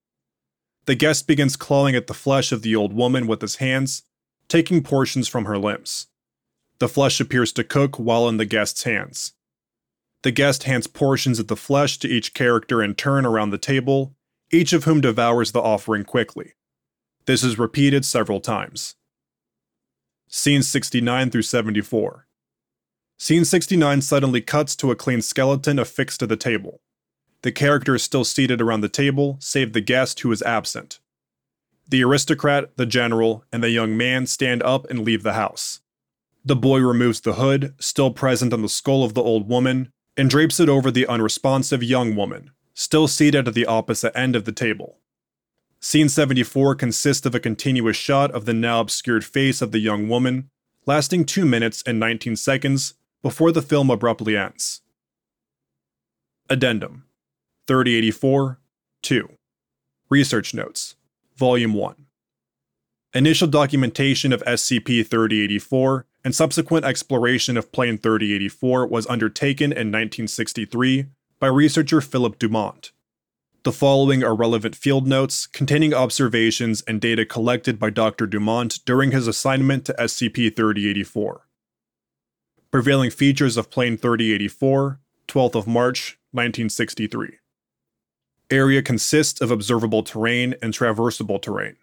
The 0.85 0.95
guest 0.95 1.27
begins 1.27 1.57
clawing 1.57 1.95
at 1.95 2.07
the 2.07 2.13
flesh 2.13 2.53
of 2.53 2.61
the 2.61 2.77
old 2.77 2.93
woman 2.93 3.27
with 3.27 3.41
his 3.41 3.57
hands, 3.57 4.03
taking 4.47 4.83
portions 4.83 5.27
from 5.27 5.45
her 5.45 5.57
limbs. 5.57 6.07
The 6.79 6.89
flesh 6.89 7.19
appears 7.19 7.51
to 7.53 7.63
cook 7.63 7.97
while 7.97 8.29
in 8.29 8.37
the 8.37 8.45
guest's 8.45 8.83
hands. 8.83 9.33
The 10.23 10.31
guest 10.31 10.63
hands 10.63 10.87
portions 10.87 11.39
of 11.39 11.47
the 11.47 11.55
flesh 11.55 11.97
to 11.99 12.07
each 12.07 12.33
character 12.33 12.83
in 12.83 12.95
turn 12.95 13.25
around 13.25 13.49
the 13.49 13.57
table, 13.57 14.15
each 14.51 14.73
of 14.73 14.83
whom 14.83 15.01
devours 15.01 15.51
the 15.51 15.61
offering 15.61 16.03
quickly. 16.03 16.53
This 17.25 17.43
is 17.43 17.59
repeated 17.59 18.05
several 18.05 18.39
times. 18.39 18.95
Scenes 20.27 20.67
69 20.67 21.29
through 21.29 21.41
74. 21.41 22.27
Scene 23.17 23.45
69 23.45 24.01
suddenly 24.01 24.41
cuts 24.41 24.75
to 24.75 24.91
a 24.91 24.95
clean 24.95 25.21
skeleton 25.21 25.79
affixed 25.79 26.19
to 26.19 26.27
the 26.27 26.37
table. 26.37 26.81
The 27.41 27.51
character 27.51 27.95
is 27.95 28.03
still 28.03 28.23
seated 28.23 28.61
around 28.61 28.81
the 28.81 28.89
table, 28.89 29.37
save 29.39 29.73
the 29.73 29.81
guest 29.81 30.19
who 30.19 30.31
is 30.31 30.41
absent. 30.43 30.99
The 31.87 32.03
aristocrat, 32.03 32.75
the 32.75 32.85
general, 32.85 33.45
and 33.51 33.63
the 33.63 33.69
young 33.69 33.95
man 33.95 34.25
stand 34.27 34.61
up 34.63 34.89
and 34.89 35.05
leave 35.05 35.23
the 35.23 35.33
house. 35.33 35.79
The 36.43 36.55
boy 36.55 36.79
removes 36.79 37.21
the 37.21 37.33
hood, 37.33 37.75
still 37.79 38.11
present 38.11 38.53
on 38.53 38.61
the 38.61 38.69
skull 38.69 39.03
of 39.03 39.13
the 39.13 39.23
old 39.23 39.47
woman, 39.47 39.91
and 40.17 40.29
drapes 40.29 40.59
it 40.59 40.69
over 40.69 40.91
the 40.91 41.07
unresponsive 41.07 41.83
young 41.83 42.15
woman, 42.15 42.51
still 42.73 43.07
seated 43.07 43.47
at 43.47 43.53
the 43.53 43.65
opposite 43.65 44.17
end 44.17 44.35
of 44.35 44.45
the 44.45 44.51
table. 44.51 44.99
Scene 45.79 46.09
74 46.09 46.75
consists 46.75 47.25
of 47.25 47.35
a 47.35 47.39
continuous 47.39 47.95
shot 47.95 48.31
of 48.31 48.45
the 48.45 48.53
now 48.53 48.81
obscured 48.81 49.23
face 49.23 49.61
of 49.61 49.71
the 49.71 49.79
young 49.79 50.09
woman, 50.09 50.49
lasting 50.85 51.23
2 51.23 51.45
minutes 51.45 51.83
and 51.85 51.99
19 51.99 52.35
seconds 52.35 52.95
before 53.21 53.51
the 53.51 53.61
film 53.61 53.89
abruptly 53.89 54.35
ends. 54.35 54.81
Addendum 56.49 57.05
3084 57.67 58.59
2. 59.03 59.29
Research 60.09 60.53
Notes, 60.53 60.95
Volume 61.37 61.75
1. 61.75 62.07
Initial 63.13 63.47
documentation 63.47 64.33
of 64.33 64.43
SCP 64.45 65.05
3084 65.05 66.07
and 66.23 66.33
subsequent 66.33 66.83
exploration 66.83 67.57
of 67.57 67.71
Plane 67.71 67.99
3084 67.99 68.87
was 68.87 69.05
undertaken 69.05 69.65
in 69.65 69.91
1963 69.91 71.05
by 71.39 71.45
researcher 71.45 72.01
Philip 72.01 72.39
Dumont. 72.39 72.91
The 73.61 73.71
following 73.71 74.23
are 74.23 74.35
relevant 74.35 74.75
field 74.75 75.05
notes 75.05 75.45
containing 75.45 75.93
observations 75.93 76.81
and 76.87 76.99
data 76.99 77.23
collected 77.23 77.77
by 77.77 77.91
Dr. 77.91 78.25
Dumont 78.25 78.79
during 78.83 79.11
his 79.11 79.27
assignment 79.27 79.85
to 79.85 79.93
SCP 79.93 80.55
3084. 80.55 81.45
Prevailing 82.71 83.11
features 83.11 83.57
of 83.57 83.69
Plane 83.69 83.95
3084, 83.95 84.99
12th 85.27 85.55
of 85.55 85.67
March, 85.67 86.17
1963. 86.31 87.37
Area 88.49 88.81
consists 88.81 89.41
of 89.41 89.51
observable 89.51 90.03
terrain 90.03 90.55
and 90.61 90.73
traversable 90.73 91.41
terrain. 91.41 91.75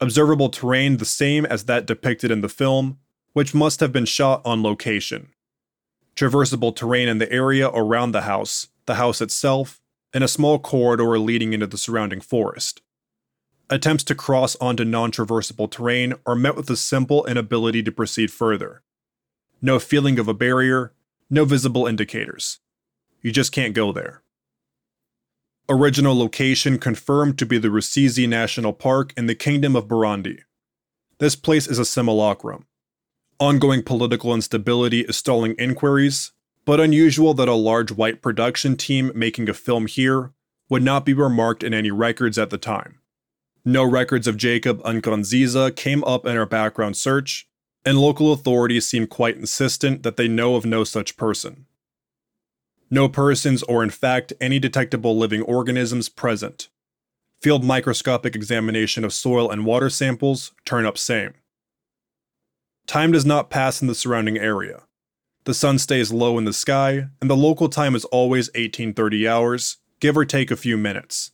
Observable 0.00 0.50
terrain 0.50 0.98
the 0.98 1.04
same 1.06 1.46
as 1.46 1.64
that 1.64 1.86
depicted 1.86 2.30
in 2.30 2.42
the 2.42 2.48
film, 2.48 2.98
which 3.32 3.54
must 3.54 3.80
have 3.80 3.90
been 3.90 4.04
shot 4.04 4.42
on 4.44 4.62
location. 4.62 5.30
Traversable 6.14 6.76
terrain 6.76 7.08
in 7.08 7.18
the 7.18 7.32
area 7.32 7.70
around 7.70 8.12
the 8.12 8.22
house, 8.22 8.68
the 8.84 8.96
house 8.96 9.22
itself, 9.22 9.80
and 10.12 10.22
a 10.22 10.28
small 10.28 10.58
corridor 10.58 11.18
leading 11.18 11.54
into 11.54 11.66
the 11.66 11.78
surrounding 11.78 12.20
forest. 12.20 12.82
Attempts 13.70 14.04
to 14.04 14.14
cross 14.14 14.56
onto 14.56 14.84
non 14.84 15.10
traversable 15.10 15.70
terrain 15.70 16.12
are 16.26 16.36
met 16.36 16.54
with 16.54 16.68
a 16.68 16.76
simple 16.76 17.24
inability 17.24 17.82
to 17.82 17.90
proceed 17.90 18.30
further. 18.30 18.82
No 19.62 19.78
feeling 19.78 20.18
of 20.18 20.28
a 20.28 20.34
barrier, 20.34 20.92
no 21.30 21.46
visible 21.46 21.86
indicators. 21.86 22.60
You 23.22 23.32
just 23.32 23.52
can't 23.52 23.72
go 23.72 23.90
there. 23.90 24.20
Original 25.70 26.14
location 26.14 26.78
confirmed 26.78 27.38
to 27.38 27.46
be 27.46 27.56
the 27.56 27.68
Rusizi 27.68 28.28
National 28.28 28.74
Park 28.74 29.14
in 29.16 29.24
the 29.24 29.34
Kingdom 29.34 29.74
of 29.74 29.88
Burundi. 29.88 30.40
This 31.20 31.36
place 31.36 31.66
is 31.66 31.78
a 31.78 31.86
simulacrum. 31.86 32.66
Ongoing 33.40 33.82
political 33.82 34.34
instability 34.34 35.00
is 35.00 35.16
stalling 35.16 35.54
inquiries, 35.54 36.32
but 36.66 36.80
unusual 36.80 37.32
that 37.32 37.48
a 37.48 37.54
large 37.54 37.90
white 37.90 38.20
production 38.20 38.76
team 38.76 39.10
making 39.14 39.48
a 39.48 39.54
film 39.54 39.86
here 39.86 40.32
would 40.68 40.82
not 40.82 41.06
be 41.06 41.14
remarked 41.14 41.62
in 41.62 41.72
any 41.72 41.90
records 41.90 42.36
at 42.36 42.50
the 42.50 42.58
time. 42.58 43.00
No 43.64 43.84
records 43.84 44.26
of 44.26 44.36
Jacob 44.36 44.82
Nkurunziza 44.82 45.74
came 45.74 46.04
up 46.04 46.26
in 46.26 46.36
our 46.36 46.44
background 46.44 46.98
search, 46.98 47.48
and 47.86 47.98
local 47.98 48.34
authorities 48.34 48.86
seem 48.86 49.06
quite 49.06 49.38
insistent 49.38 50.02
that 50.02 50.18
they 50.18 50.28
know 50.28 50.56
of 50.56 50.66
no 50.66 50.84
such 50.84 51.16
person. 51.16 51.64
No 52.94 53.08
persons 53.08 53.64
or, 53.64 53.82
in 53.82 53.90
fact, 53.90 54.32
any 54.40 54.60
detectable 54.60 55.18
living 55.18 55.42
organisms 55.42 56.08
present. 56.08 56.68
Field 57.42 57.64
microscopic 57.64 58.36
examination 58.36 59.04
of 59.04 59.12
soil 59.12 59.50
and 59.50 59.66
water 59.66 59.90
samples 59.90 60.52
turn 60.64 60.86
up 60.86 60.96
same. 60.96 61.34
Time 62.86 63.10
does 63.10 63.26
not 63.26 63.50
pass 63.50 63.82
in 63.82 63.88
the 63.88 63.96
surrounding 63.96 64.38
area. 64.38 64.84
The 65.42 65.54
sun 65.54 65.80
stays 65.80 66.12
low 66.12 66.38
in 66.38 66.44
the 66.44 66.52
sky, 66.52 67.08
and 67.20 67.28
the 67.28 67.36
local 67.36 67.68
time 67.68 67.96
is 67.96 68.04
always 68.04 68.46
1830 68.50 69.26
hours, 69.26 69.78
give 69.98 70.16
or 70.16 70.24
take 70.24 70.52
a 70.52 70.56
few 70.56 70.76
minutes. 70.76 71.32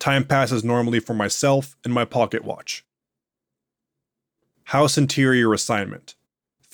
Time 0.00 0.24
passes 0.24 0.64
normally 0.64 0.98
for 0.98 1.14
myself 1.14 1.76
and 1.84 1.94
my 1.94 2.04
pocket 2.04 2.42
watch. 2.42 2.84
House 4.64 4.98
Interior 4.98 5.54
Assignment 5.54 6.16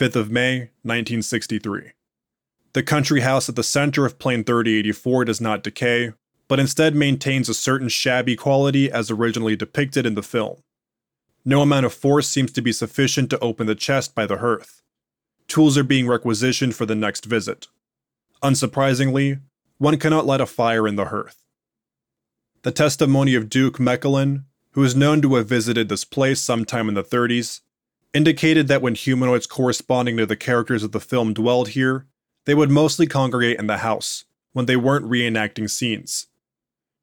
5th 0.00 0.16
of 0.16 0.30
May, 0.30 0.70
1963. 0.80 1.92
The 2.74 2.82
country 2.82 3.20
house 3.20 3.48
at 3.48 3.56
the 3.56 3.62
center 3.62 4.04
of 4.04 4.18
Plane 4.18 4.44
3084 4.44 5.24
does 5.24 5.40
not 5.40 5.62
decay, 5.62 6.12
but 6.48 6.60
instead 6.60 6.94
maintains 6.94 7.48
a 7.48 7.54
certain 7.54 7.88
shabby 7.88 8.36
quality 8.36 8.90
as 8.90 9.10
originally 9.10 9.56
depicted 9.56 10.04
in 10.04 10.14
the 10.14 10.22
film. 10.22 10.62
No 11.44 11.62
amount 11.62 11.86
of 11.86 11.94
force 11.94 12.28
seems 12.28 12.52
to 12.52 12.62
be 12.62 12.72
sufficient 12.72 13.30
to 13.30 13.38
open 13.40 13.66
the 13.66 13.74
chest 13.74 14.14
by 14.14 14.26
the 14.26 14.38
hearth. 14.38 14.82
Tools 15.46 15.78
are 15.78 15.84
being 15.84 16.06
requisitioned 16.06 16.74
for 16.74 16.84
the 16.84 16.94
next 16.94 17.24
visit. 17.24 17.68
Unsurprisingly, 18.42 19.40
one 19.78 19.98
cannot 19.98 20.26
light 20.26 20.42
a 20.42 20.46
fire 20.46 20.86
in 20.86 20.96
the 20.96 21.06
hearth. 21.06 21.42
The 22.62 22.72
testimony 22.72 23.34
of 23.34 23.48
Duke 23.48 23.78
Mechelen, 23.78 24.44
who 24.72 24.84
is 24.84 24.94
known 24.94 25.22
to 25.22 25.36
have 25.36 25.48
visited 25.48 25.88
this 25.88 26.04
place 26.04 26.40
sometime 26.40 26.88
in 26.88 26.94
the 26.94 27.02
30s, 27.02 27.60
indicated 28.12 28.68
that 28.68 28.82
when 28.82 28.94
humanoids 28.94 29.46
corresponding 29.46 30.16
to 30.18 30.26
the 30.26 30.36
characters 30.36 30.82
of 30.82 30.92
the 30.92 31.00
film 31.00 31.32
dwelled 31.32 31.68
here, 31.68 32.06
they 32.48 32.54
would 32.54 32.70
mostly 32.70 33.06
congregate 33.06 33.58
in 33.58 33.66
the 33.66 33.76
house 33.76 34.24
when 34.54 34.64
they 34.64 34.74
weren't 34.74 35.04
reenacting 35.04 35.68
scenes. 35.68 36.28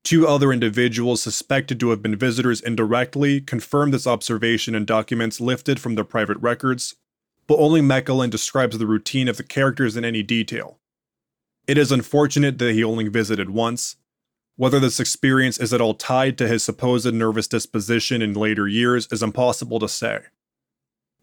Two 0.03 0.27
other 0.27 0.51
individuals 0.51 1.21
suspected 1.21 1.79
to 1.79 1.91
have 1.91 2.01
been 2.01 2.15
visitors 2.15 2.61
indirectly 2.61 3.41
confirmed 3.41 3.93
this 3.93 4.07
observation 4.07 4.73
in 4.73 4.85
documents 4.85 5.39
lifted 5.39 5.79
from 5.79 5.93
their 5.93 6.03
private 6.03 6.37
records, 6.37 6.95
but 7.45 7.59
only 7.59 7.79
Mechelen 7.79 8.31
describes 8.31 8.79
the 8.79 8.87
routine 8.87 9.27
of 9.27 9.37
the 9.37 9.43
characters 9.43 9.95
in 9.95 10.03
any 10.03 10.23
detail. 10.23 10.79
It 11.67 11.77
is 11.77 11.91
unfortunate 11.91 12.57
that 12.57 12.73
he 12.73 12.83
only 12.83 13.07
visited 13.07 13.51
once. 13.51 13.97
Whether 14.55 14.79
this 14.79 14.99
experience 14.99 15.59
is 15.59 15.71
at 15.75 15.81
all 15.81 15.93
tied 15.93 16.39
to 16.39 16.47
his 16.47 16.63
supposed 16.63 17.13
nervous 17.13 17.47
disposition 17.47 18.23
in 18.23 18.33
later 18.33 18.67
years 18.67 19.07
is 19.11 19.21
impossible 19.21 19.77
to 19.77 19.87
say. 19.87 20.21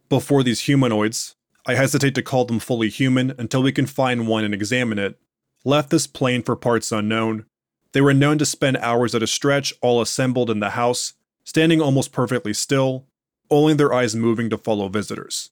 Before 0.09 0.45
these 0.45 0.61
humanoids, 0.61 1.35
I 1.67 1.75
hesitate 1.75 2.15
to 2.17 2.23
call 2.23 2.45
them 2.45 2.59
fully 2.59 2.89
human 2.89 3.35
until 3.39 3.63
we 3.63 3.73
can 3.73 3.87
find 3.87 4.27
one 4.27 4.45
and 4.45 4.53
examine 4.53 4.99
it, 4.99 5.19
left 5.65 5.91
this 5.91 6.07
plane 6.07 6.43
for 6.43 6.57
parts 6.57 6.91
unknown, 6.91 7.47
they 7.93 8.01
were 8.01 8.15
known 8.15 8.39
to 8.39 8.47
spend 8.47 8.79
hours 8.79 9.15
at 9.15 9.23
a 9.23 9.27
stretch 9.27 9.73
all 9.81 10.01
assembled 10.01 10.51
in 10.51 10.61
the 10.61 10.71
house, 10.71 11.13
standing 11.45 11.81
almost 11.81 12.13
perfectly 12.13 12.55
still, 12.55 13.07
only 13.51 13.75
their 13.75 13.93
eyes 13.93 14.17
moving 14.17 14.49
to 14.51 14.59
follow 14.59 14.89
visitors. 14.89 15.51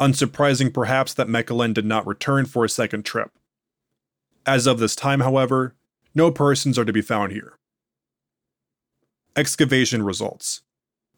Unsurprising 0.00 0.74
perhaps 0.74 1.14
that 1.14 1.28
Mechelen 1.28 1.72
did 1.72 1.86
not 1.86 2.06
return 2.06 2.44
for 2.46 2.64
a 2.64 2.68
second 2.68 3.04
trip. 3.04 3.30
As 4.44 4.66
of 4.66 4.80
this 4.80 4.96
time, 4.96 5.20
however, 5.20 5.76
no 6.14 6.32
persons 6.32 6.78
are 6.78 6.84
to 6.84 6.92
be 6.92 7.02
found 7.02 7.30
here. 7.30 7.58
Excavation 9.36 10.02
results 10.02 10.62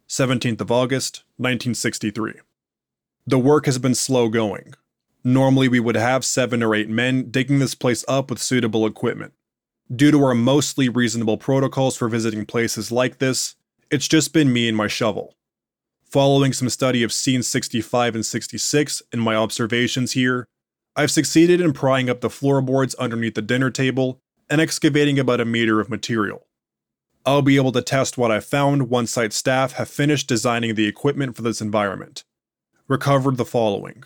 17th 0.08 0.60
of 0.60 0.70
August, 0.70 1.24
1963. 1.38 2.34
The 3.26 3.38
work 3.38 3.64
has 3.64 3.78
been 3.78 3.94
slow 3.94 4.28
going. 4.28 4.74
Normally, 5.24 5.66
we 5.66 5.80
would 5.80 5.96
have 5.96 6.26
seven 6.26 6.62
or 6.62 6.74
eight 6.74 6.90
men 6.90 7.30
digging 7.30 7.58
this 7.58 7.74
place 7.74 8.04
up 8.06 8.28
with 8.28 8.38
suitable 8.38 8.86
equipment. 8.86 9.32
Due 9.94 10.10
to 10.10 10.22
our 10.22 10.34
mostly 10.34 10.90
reasonable 10.90 11.38
protocols 11.38 11.96
for 11.96 12.08
visiting 12.08 12.44
places 12.44 12.92
like 12.92 13.18
this, 13.18 13.54
it's 13.90 14.08
just 14.08 14.34
been 14.34 14.52
me 14.52 14.68
and 14.68 14.76
my 14.76 14.88
shovel. 14.88 15.36
Following 16.04 16.52
some 16.52 16.68
study 16.68 17.02
of 17.02 17.14
scenes 17.14 17.48
65 17.48 18.14
and 18.14 18.26
66 18.26 19.02
and 19.10 19.22
my 19.22 19.34
observations 19.34 20.12
here, 20.12 20.46
I've 20.94 21.10
succeeded 21.10 21.62
in 21.62 21.72
prying 21.72 22.10
up 22.10 22.20
the 22.20 22.28
floorboards 22.28 22.94
underneath 22.96 23.34
the 23.34 23.42
dinner 23.42 23.70
table 23.70 24.20
and 24.50 24.60
excavating 24.60 25.18
about 25.18 25.40
a 25.40 25.46
meter 25.46 25.80
of 25.80 25.88
material. 25.88 26.46
I'll 27.24 27.40
be 27.40 27.56
able 27.56 27.72
to 27.72 27.80
test 27.80 28.18
what 28.18 28.30
I 28.30 28.40
found 28.40 28.90
once 28.90 29.12
site 29.12 29.32
staff 29.32 29.72
have 29.72 29.88
finished 29.88 30.28
designing 30.28 30.74
the 30.74 30.86
equipment 30.86 31.36
for 31.36 31.42
this 31.42 31.62
environment. 31.62 32.24
Recovered 32.86 33.38
the 33.38 33.46
following. 33.46 34.04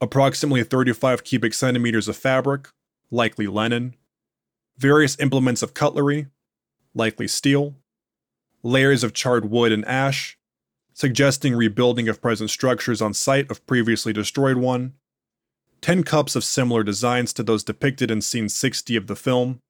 Approximately 0.00 0.64
35 0.64 1.22
cubic 1.22 1.54
centimeters 1.54 2.08
of 2.08 2.16
fabric, 2.16 2.68
likely 3.12 3.46
linen, 3.46 3.94
various 4.76 5.16
implements 5.20 5.62
of 5.62 5.72
cutlery, 5.72 6.26
likely 6.94 7.28
steel, 7.28 7.76
layers 8.64 9.04
of 9.04 9.12
charred 9.12 9.48
wood 9.52 9.70
and 9.70 9.84
ash, 9.84 10.36
suggesting 10.94 11.54
rebuilding 11.54 12.08
of 12.08 12.20
present 12.20 12.50
structures 12.50 13.00
on 13.00 13.14
site 13.14 13.48
of 13.52 13.64
previously 13.66 14.12
destroyed 14.12 14.56
one, 14.56 14.94
10 15.80 16.02
cups 16.02 16.34
of 16.34 16.42
similar 16.42 16.82
designs 16.82 17.32
to 17.32 17.44
those 17.44 17.62
depicted 17.62 18.10
in 18.10 18.20
scene 18.20 18.48
60 18.48 18.96
of 18.96 19.06
the 19.06 19.14
film, 19.14 19.60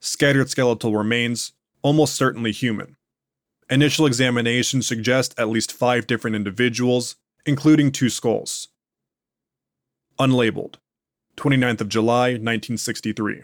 scattered 0.00 0.48
skeletal 0.48 0.96
remains, 0.96 1.52
almost 1.82 2.14
certainly 2.16 2.52
human. 2.52 2.96
Initial 3.70 4.06
examination 4.06 4.80
suggests 4.80 5.34
at 5.36 5.50
least 5.50 5.72
five 5.72 6.06
different 6.06 6.34
individuals, 6.34 7.16
including 7.44 7.92
two 7.92 8.08
skulls. 8.08 8.68
Unlabeled, 10.18 10.76
29th 11.36 11.82
of 11.82 11.88
July, 11.90 12.30
1963. 12.30 13.42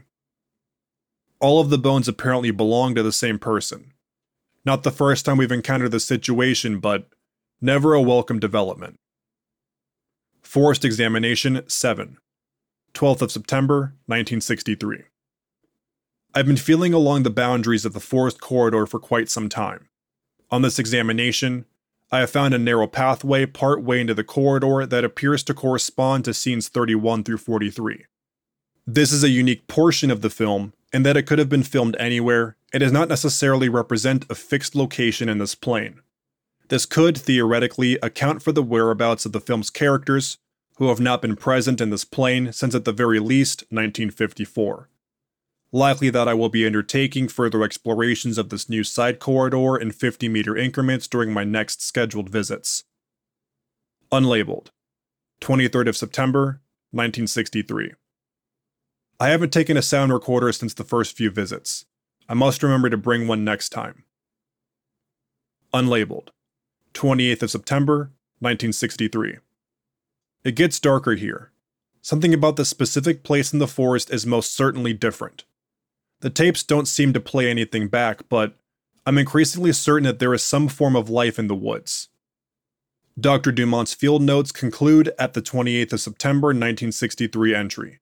All 1.40 1.60
of 1.60 1.68
the 1.68 1.76
bones 1.76 2.08
apparently 2.08 2.50
belong 2.50 2.94
to 2.94 3.02
the 3.02 3.12
same 3.12 3.38
person. 3.38 3.92
Not 4.64 4.82
the 4.82 4.90
first 4.90 5.26
time 5.26 5.36
we've 5.36 5.52
encountered 5.52 5.90
this 5.90 6.06
situation, 6.06 6.80
but 6.80 7.08
never 7.60 7.92
a 7.92 8.00
welcome 8.00 8.40
development. 8.40 8.98
Forest 10.42 10.86
Examination 10.86 11.68
7, 11.68 12.16
12th 12.94 13.22
of 13.22 13.30
September, 13.30 13.94
1963. 14.06 15.02
I've 16.34 16.46
been 16.46 16.56
feeling 16.56 16.94
along 16.94 17.24
the 17.24 17.30
boundaries 17.30 17.84
of 17.84 17.92
the 17.92 18.00
forest 18.00 18.40
corridor 18.40 18.86
for 18.86 18.98
quite 18.98 19.28
some 19.28 19.50
time. 19.50 19.88
On 20.54 20.62
this 20.62 20.78
examination, 20.78 21.64
I 22.12 22.20
have 22.20 22.30
found 22.30 22.54
a 22.54 22.58
narrow 22.58 22.86
pathway 22.86 23.44
part 23.44 23.82
way 23.82 24.00
into 24.00 24.14
the 24.14 24.22
corridor 24.22 24.86
that 24.86 25.02
appears 25.02 25.42
to 25.42 25.52
correspond 25.52 26.24
to 26.24 26.32
scenes 26.32 26.68
31 26.68 27.24
through 27.24 27.38
43. 27.38 28.04
This 28.86 29.10
is 29.10 29.24
a 29.24 29.30
unique 29.30 29.66
portion 29.66 30.12
of 30.12 30.20
the 30.20 30.30
film 30.30 30.72
in 30.92 31.02
that 31.02 31.16
it 31.16 31.24
could 31.24 31.40
have 31.40 31.48
been 31.48 31.64
filmed 31.64 31.96
anywhere 31.98 32.56
it 32.72 32.78
does 32.78 32.92
not 32.92 33.08
necessarily 33.08 33.68
represent 33.68 34.30
a 34.30 34.36
fixed 34.36 34.76
location 34.76 35.28
in 35.28 35.38
this 35.38 35.56
plane. 35.56 36.02
This 36.68 36.86
could, 36.86 37.18
theoretically, 37.18 37.98
account 38.00 38.40
for 38.40 38.52
the 38.52 38.62
whereabouts 38.62 39.26
of 39.26 39.32
the 39.32 39.40
film's 39.40 39.70
characters, 39.70 40.38
who 40.76 40.86
have 40.86 41.00
not 41.00 41.20
been 41.20 41.34
present 41.34 41.80
in 41.80 41.90
this 41.90 42.04
plane 42.04 42.52
since 42.52 42.76
at 42.76 42.84
the 42.84 42.92
very 42.92 43.18
least 43.18 43.62
1954. 43.70 44.88
Likely 45.74 46.08
that 46.10 46.28
I 46.28 46.34
will 46.34 46.50
be 46.50 46.64
undertaking 46.64 47.26
further 47.26 47.64
explorations 47.64 48.38
of 48.38 48.48
this 48.48 48.68
new 48.68 48.84
side 48.84 49.18
corridor 49.18 49.76
in 49.76 49.90
50 49.90 50.28
meter 50.28 50.56
increments 50.56 51.08
during 51.08 51.32
my 51.32 51.42
next 51.42 51.82
scheduled 51.82 52.28
visits. 52.28 52.84
Unlabeled. 54.12 54.68
23rd 55.40 55.88
of 55.88 55.96
September, 55.96 56.62
1963. 56.92 57.94
I 59.18 59.28
haven't 59.30 59.52
taken 59.52 59.76
a 59.76 59.82
sound 59.82 60.12
recorder 60.12 60.52
since 60.52 60.74
the 60.74 60.84
first 60.84 61.16
few 61.16 61.28
visits. 61.28 61.86
I 62.28 62.34
must 62.34 62.62
remember 62.62 62.88
to 62.88 62.96
bring 62.96 63.26
one 63.26 63.42
next 63.42 63.70
time. 63.70 64.04
Unlabeled. 65.72 66.28
28th 66.92 67.42
of 67.42 67.50
September, 67.50 68.12
1963. 68.38 69.38
It 70.44 70.54
gets 70.54 70.78
darker 70.78 71.16
here. 71.16 71.50
Something 72.00 72.32
about 72.32 72.54
the 72.54 72.64
specific 72.64 73.24
place 73.24 73.52
in 73.52 73.58
the 73.58 73.66
forest 73.66 74.12
is 74.12 74.24
most 74.24 74.54
certainly 74.54 74.92
different. 74.92 75.42
The 76.24 76.30
tapes 76.30 76.62
don't 76.62 76.88
seem 76.88 77.12
to 77.12 77.20
play 77.20 77.50
anything 77.50 77.88
back, 77.88 78.30
but 78.30 78.56
I'm 79.04 79.18
increasingly 79.18 79.74
certain 79.74 80.04
that 80.04 80.20
there 80.20 80.32
is 80.32 80.42
some 80.42 80.68
form 80.68 80.96
of 80.96 81.10
life 81.10 81.38
in 81.38 81.48
the 81.48 81.54
woods. 81.54 82.08
Dr. 83.20 83.52
Dumont's 83.52 83.92
field 83.92 84.22
notes 84.22 84.50
conclude 84.50 85.12
at 85.18 85.34
the 85.34 85.42
28th 85.42 85.92
of 85.92 86.00
September 86.00 86.46
1963 86.46 87.54
entry. 87.54 87.98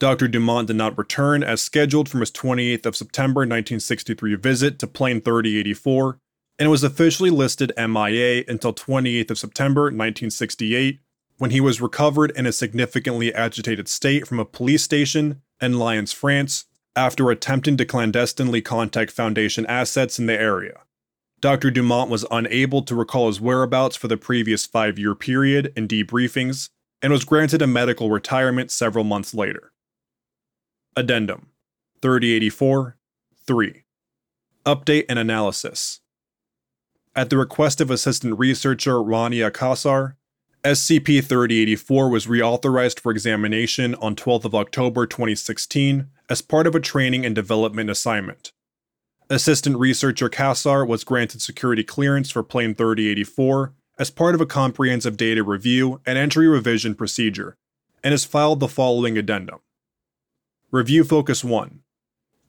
Dr. 0.00 0.26
Dumont 0.26 0.66
did 0.66 0.74
not 0.74 0.98
return 0.98 1.44
as 1.44 1.62
scheduled 1.62 2.08
from 2.08 2.18
his 2.18 2.32
28th 2.32 2.84
of 2.84 2.96
September 2.96 3.42
1963 3.42 4.34
visit 4.34 4.80
to 4.80 4.88
plane 4.88 5.20
3084 5.20 6.18
and 6.58 6.68
was 6.68 6.82
officially 6.82 7.30
listed 7.30 7.72
MIA 7.78 8.42
until 8.48 8.74
28th 8.74 9.30
of 9.30 9.38
September 9.38 9.82
1968 9.82 10.98
when 11.38 11.52
he 11.52 11.60
was 11.60 11.80
recovered 11.80 12.32
in 12.32 12.44
a 12.44 12.50
significantly 12.50 13.32
agitated 13.32 13.86
state 13.86 14.26
from 14.26 14.40
a 14.40 14.44
police 14.44 14.82
station 14.82 15.42
in 15.60 15.78
Lyons, 15.78 16.12
France, 16.12 16.64
after 16.94 17.30
attempting 17.30 17.76
to 17.76 17.84
clandestinely 17.84 18.60
contact 18.60 19.10
Foundation 19.10 19.66
assets 19.66 20.18
in 20.18 20.26
the 20.26 20.38
area. 20.38 20.80
Dr. 21.40 21.70
Dumont 21.70 22.10
was 22.10 22.24
unable 22.30 22.82
to 22.82 22.94
recall 22.94 23.26
his 23.26 23.40
whereabouts 23.40 23.96
for 23.96 24.08
the 24.08 24.16
previous 24.16 24.64
five 24.64 24.98
year 24.98 25.14
period 25.14 25.72
in 25.76 25.88
debriefings 25.88 26.68
and 27.02 27.12
was 27.12 27.24
granted 27.24 27.60
a 27.60 27.66
medical 27.66 28.10
retirement 28.10 28.70
several 28.70 29.04
months 29.04 29.34
later. 29.34 29.72
Addendum 30.94 31.48
3084 32.00 32.96
3. 33.44 33.82
Update 34.64 35.06
and 35.08 35.18
analysis. 35.18 36.00
At 37.16 37.28
the 37.28 37.36
request 37.36 37.80
of 37.80 37.90
Assistant 37.90 38.38
Researcher 38.38 38.94
Rania 38.94 39.50
Kassar, 39.50 40.14
SCP 40.64 41.24
3084 41.24 42.08
was 42.08 42.26
reauthorized 42.26 43.00
for 43.00 43.10
examination 43.10 43.96
on 43.96 44.14
12th 44.14 44.44
of 44.44 44.54
October 44.54 45.06
2016 45.06 46.08
as 46.28 46.42
part 46.42 46.66
of 46.66 46.74
a 46.74 46.80
training 46.80 47.26
and 47.26 47.34
development 47.34 47.90
assignment. 47.90 48.52
Assistant 49.30 49.78
Researcher 49.78 50.28
Kassar 50.28 50.86
was 50.86 51.04
granted 51.04 51.40
security 51.40 51.82
clearance 51.82 52.30
for 52.30 52.42
Plane 52.42 52.74
3084 52.74 53.72
as 53.98 54.10
part 54.10 54.34
of 54.34 54.40
a 54.40 54.46
comprehensive 54.46 55.16
data 55.16 55.42
review 55.42 56.00
and 56.04 56.18
entry 56.18 56.48
revision 56.48 56.94
procedure, 56.94 57.56
and 58.02 58.12
has 58.12 58.24
filed 58.24 58.60
the 58.60 58.68
following 58.68 59.16
addendum. 59.16 59.60
Review 60.70 61.04
Focus 61.04 61.44
1 61.44 61.80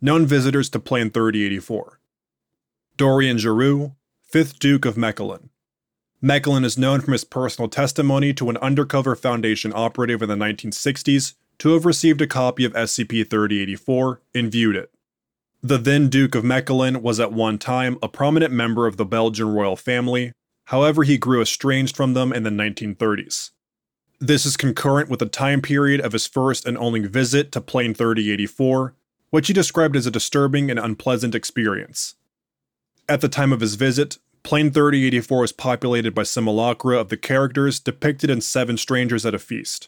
Known 0.02 0.26
visitors 0.26 0.70
to 0.70 0.80
Plane 0.80 1.10
3084 1.10 2.00
Dorian 2.98 3.38
Giroux, 3.38 3.94
5th 4.34 4.60
Duke 4.60 4.86
of 4.86 4.96
Mechelen. 4.96 5.50
Mechelen 6.24 6.64
is 6.64 6.78
known 6.78 7.02
from 7.02 7.14
his 7.14 7.24
personal 7.24 7.70
testimony 7.70 8.34
to 8.34 8.50
an 8.50 8.58
undercover 8.58 9.16
Foundation 9.16 9.74
operative 9.76 10.22
in 10.22 10.30
the 10.30 10.36
1960s 10.36 11.34
to 11.64 11.70
have 11.70 11.86
received 11.86 12.22
a 12.22 12.28
copy 12.28 12.66
of 12.66 12.74
SCP 12.74 13.30
3084 13.30 14.22
and 14.36 14.52
viewed 14.52 14.76
it. 14.76 14.92
The 15.62 15.78
then 15.78 16.10
Duke 16.10 16.36
of 16.36 16.44
Mechelen 16.44 17.02
was 17.02 17.22
at 17.22 17.32
one 17.32 17.58
time 17.58 17.98
a 18.04 18.10
prominent 18.10 18.52
member 18.52 18.86
of 18.86 18.98
the 18.98 19.06
Belgian 19.06 19.48
royal 19.48 19.78
family, 19.78 20.34
however, 20.66 21.04
he 21.04 21.18
grew 21.18 21.42
estranged 21.42 21.96
from 21.96 22.16
them 22.16 22.34
in 22.34 22.44
the 22.44 22.50
1930s. 22.50 23.52
This 24.20 24.46
is 24.46 24.58
concurrent 24.58 25.08
with 25.08 25.22
the 25.22 25.26
time 25.26 25.62
period 25.62 26.02
of 26.02 26.12
his 26.12 26.28
first 26.28 26.66
and 26.66 26.78
only 26.78 27.00
visit 27.08 27.54
to 27.54 27.62
Plane 27.62 27.94
3084, 27.94 28.94
which 29.30 29.48
he 29.48 29.54
described 29.54 29.96
as 29.96 30.06
a 30.06 30.12
disturbing 30.12 30.70
and 30.70 30.78
unpleasant 30.78 31.34
experience. 31.34 32.16
At 33.08 33.22
the 33.22 33.30
time 33.30 33.54
of 33.54 33.62
his 33.62 33.76
visit, 33.76 34.18
Plane 34.44 34.70
3084 34.70 35.40
was 35.40 35.54
populated 35.54 36.14
by 36.14 36.24
simulacra 36.24 37.00
of 37.00 37.08
the 37.08 37.16
characters 37.16 37.80
depicted 37.80 38.30
in 38.30 38.42
Seven 38.42 38.76
Strangers 38.76 39.26
at 39.26 39.34
a 39.34 39.40
Feast. 39.40 39.88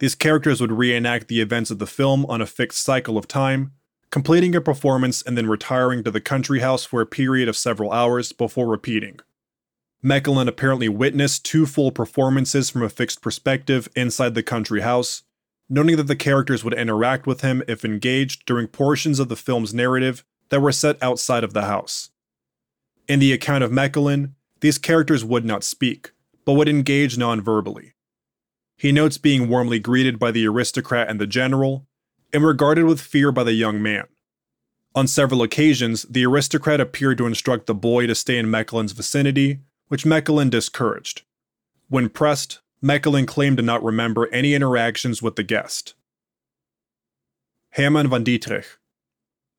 These 0.00 0.14
characters 0.14 0.62
would 0.62 0.72
reenact 0.72 1.28
the 1.28 1.42
events 1.42 1.70
of 1.70 1.78
the 1.78 1.86
film 1.86 2.24
on 2.26 2.40
a 2.40 2.46
fixed 2.46 2.82
cycle 2.82 3.18
of 3.18 3.28
time, 3.28 3.72
completing 4.10 4.54
a 4.54 4.60
performance 4.60 5.22
and 5.22 5.36
then 5.36 5.46
retiring 5.46 6.02
to 6.04 6.10
the 6.10 6.22
country 6.22 6.60
house 6.60 6.84
for 6.84 7.02
a 7.02 7.06
period 7.06 7.48
of 7.48 7.56
several 7.56 7.92
hours 7.92 8.32
before 8.32 8.66
repeating. 8.66 9.20
Mechelen 10.02 10.48
apparently 10.48 10.88
witnessed 10.88 11.44
two 11.44 11.66
full 11.66 11.92
performances 11.92 12.70
from 12.70 12.82
a 12.82 12.88
fixed 12.88 13.20
perspective 13.20 13.90
inside 13.94 14.34
the 14.34 14.42
country 14.42 14.80
house, 14.80 15.22
noting 15.68 15.98
that 15.98 16.04
the 16.04 16.16
characters 16.16 16.64
would 16.64 16.72
interact 16.72 17.26
with 17.26 17.42
him 17.42 17.62
if 17.68 17.84
engaged 17.84 18.46
during 18.46 18.66
portions 18.68 19.20
of 19.20 19.28
the 19.28 19.36
film's 19.36 19.74
narrative 19.74 20.24
that 20.48 20.62
were 20.62 20.72
set 20.72 21.00
outside 21.02 21.44
of 21.44 21.52
the 21.52 21.66
house. 21.66 22.08
In 23.06 23.18
the 23.18 23.34
account 23.34 23.62
of 23.62 23.70
Mechelen, 23.70 24.32
these 24.60 24.78
characters 24.78 25.26
would 25.26 25.44
not 25.44 25.62
speak, 25.62 26.12
but 26.46 26.54
would 26.54 26.70
engage 26.70 27.18
non 27.18 27.42
verbally, 27.42 27.92
He 28.80 28.92
notes 28.92 29.18
being 29.18 29.50
warmly 29.50 29.78
greeted 29.78 30.18
by 30.18 30.30
the 30.30 30.48
aristocrat 30.48 31.10
and 31.10 31.20
the 31.20 31.26
general, 31.26 31.86
and 32.32 32.42
regarded 32.42 32.84
with 32.84 32.98
fear 32.98 33.30
by 33.30 33.44
the 33.44 33.52
young 33.52 33.82
man. 33.82 34.06
On 34.94 35.06
several 35.06 35.42
occasions, 35.42 36.06
the 36.08 36.24
aristocrat 36.24 36.80
appeared 36.80 37.18
to 37.18 37.26
instruct 37.26 37.66
the 37.66 37.74
boy 37.74 38.06
to 38.06 38.14
stay 38.14 38.38
in 38.38 38.46
Mechelen's 38.46 38.92
vicinity, 38.92 39.58
which 39.88 40.06
Mechelen 40.06 40.48
discouraged. 40.48 41.24
When 41.90 42.08
pressed, 42.08 42.60
Mechelen 42.82 43.26
claimed 43.26 43.58
to 43.58 43.62
not 43.62 43.84
remember 43.84 44.32
any 44.32 44.54
interactions 44.54 45.20
with 45.20 45.36
the 45.36 45.42
guest. 45.42 45.92
Hermann 47.72 48.08
von 48.08 48.24
Dietrich 48.24 48.78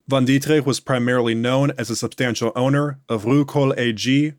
Von 0.07 0.25
Dietrich 0.25 0.65
was 0.65 0.79
primarily 0.79 1.36
known 1.36 1.73
as 1.77 1.91
a 1.91 1.95
substantial 1.95 2.51
owner 2.55 2.99
of 3.07 3.25
Ruhrkohle 3.25 3.77
AG, 3.77 4.34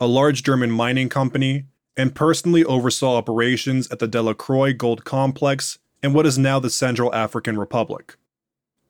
a 0.00 0.06
large 0.06 0.42
German 0.42 0.70
mining 0.70 1.10
company, 1.10 1.66
and 1.96 2.14
personally 2.14 2.64
oversaw 2.64 3.16
operations 3.16 3.90
at 3.90 3.98
the 3.98 4.08
Delacroix 4.08 4.72
gold 4.72 5.04
complex 5.04 5.78
in 6.02 6.12
what 6.12 6.26
is 6.26 6.38
now 6.38 6.58
the 6.58 6.70
Central 6.70 7.14
African 7.14 7.58
Republic. 7.58 8.16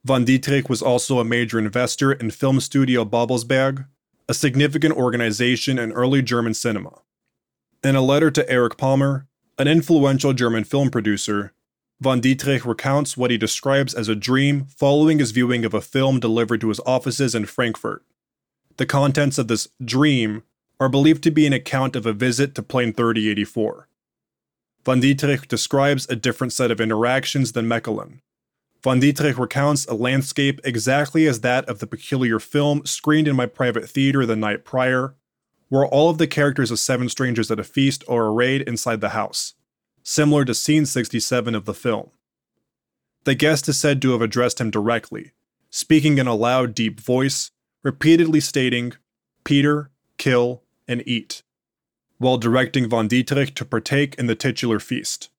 Von 0.04 0.24
Dietrich 0.24 0.68
was 0.68 0.82
also 0.82 1.18
a 1.18 1.24
major 1.24 1.58
investor 1.58 2.12
in 2.12 2.30
Film 2.30 2.60
Studio 2.60 3.04
Babelsberg, 3.04 3.86
a 4.28 4.34
significant 4.34 4.96
organization 4.96 5.78
in 5.78 5.92
early 5.92 6.22
German 6.22 6.54
cinema. 6.54 7.02
In 7.84 7.96
a 7.96 8.02
letter 8.02 8.30
to 8.30 8.48
Erich 8.50 8.76
Pommer, 8.76 9.26
an 9.58 9.68
influential 9.68 10.32
German 10.32 10.64
film 10.64 10.90
producer, 10.90 11.52
Von 12.00 12.20
Dietrich 12.20 12.64
recounts 12.64 13.16
what 13.16 13.30
he 13.30 13.38
describes 13.38 13.94
as 13.94 14.08
a 14.08 14.16
dream 14.16 14.64
following 14.64 15.20
his 15.20 15.30
viewing 15.30 15.64
of 15.64 15.74
a 15.74 15.80
film 15.80 16.18
delivered 16.18 16.60
to 16.62 16.68
his 16.68 16.80
offices 16.84 17.34
in 17.34 17.46
Frankfurt. 17.46 18.04
The 18.76 18.86
contents 18.86 19.38
of 19.38 19.46
this 19.46 19.68
dream 19.84 20.42
are 20.82 20.88
believed 20.88 21.22
to 21.22 21.30
be 21.30 21.46
an 21.46 21.52
account 21.52 21.94
of 21.94 22.06
a 22.06 22.12
visit 22.12 22.56
to 22.56 22.62
Plane 22.62 22.92
3084. 22.92 23.86
Von 24.84 24.98
Dietrich 24.98 25.46
describes 25.46 26.08
a 26.08 26.16
different 26.16 26.52
set 26.52 26.72
of 26.72 26.80
interactions 26.80 27.52
than 27.52 27.68
Mechelen. 27.68 28.18
Von 28.82 28.98
Dietrich 28.98 29.38
recounts 29.38 29.86
a 29.86 29.94
landscape 29.94 30.60
exactly 30.64 31.28
as 31.28 31.40
that 31.40 31.68
of 31.68 31.78
the 31.78 31.86
peculiar 31.86 32.40
film 32.40 32.84
screened 32.84 33.28
in 33.28 33.36
my 33.36 33.46
private 33.46 33.88
theater 33.88 34.26
the 34.26 34.34
night 34.34 34.64
prior, 34.64 35.14
where 35.68 35.86
all 35.86 36.10
of 36.10 36.18
the 36.18 36.26
characters 36.26 36.72
of 36.72 36.80
Seven 36.80 37.08
Strangers 37.08 37.48
at 37.48 37.60
a 37.60 37.64
Feast 37.64 38.02
are 38.08 38.26
arrayed 38.26 38.62
inside 38.62 39.00
the 39.00 39.10
house, 39.10 39.54
similar 40.02 40.44
to 40.44 40.52
scene 40.52 40.84
67 40.84 41.54
of 41.54 41.64
the 41.64 41.74
film. 41.74 42.10
The 43.22 43.36
guest 43.36 43.68
is 43.68 43.78
said 43.78 44.02
to 44.02 44.10
have 44.10 44.20
addressed 44.20 44.60
him 44.60 44.72
directly, 44.72 45.30
speaking 45.70 46.18
in 46.18 46.26
a 46.26 46.34
loud, 46.34 46.74
deep 46.74 46.98
voice, 46.98 47.52
repeatedly 47.84 48.40
stating, 48.40 48.94
Peter, 49.44 49.92
kill, 50.18 50.62
and 50.92 51.02
eat, 51.08 51.42
while 52.18 52.38
directing 52.38 52.88
von 52.88 53.08
Dietrich 53.08 53.54
to 53.56 53.64
partake 53.64 54.14
in 54.14 54.26
the 54.26 54.36
titular 54.36 54.78
feast. 54.78 55.30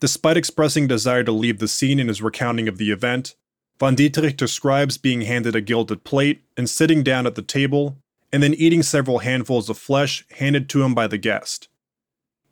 Despite 0.00 0.36
expressing 0.36 0.88
desire 0.88 1.22
to 1.22 1.30
leave 1.30 1.60
the 1.60 1.68
scene 1.68 2.00
in 2.00 2.08
his 2.08 2.20
recounting 2.20 2.66
of 2.66 2.78
the 2.78 2.90
event, 2.90 3.36
von 3.78 3.94
Dietrich 3.94 4.36
describes 4.36 4.98
being 4.98 5.20
handed 5.20 5.54
a 5.54 5.60
gilded 5.60 6.02
plate 6.02 6.42
and 6.56 6.68
sitting 6.68 7.04
down 7.04 7.26
at 7.26 7.36
the 7.36 7.42
table, 7.42 7.98
and 8.32 8.42
then 8.42 8.54
eating 8.54 8.82
several 8.82 9.20
handfuls 9.20 9.68
of 9.68 9.78
flesh 9.78 10.24
handed 10.38 10.68
to 10.70 10.82
him 10.82 10.94
by 10.94 11.06
the 11.06 11.18
guest. 11.18 11.68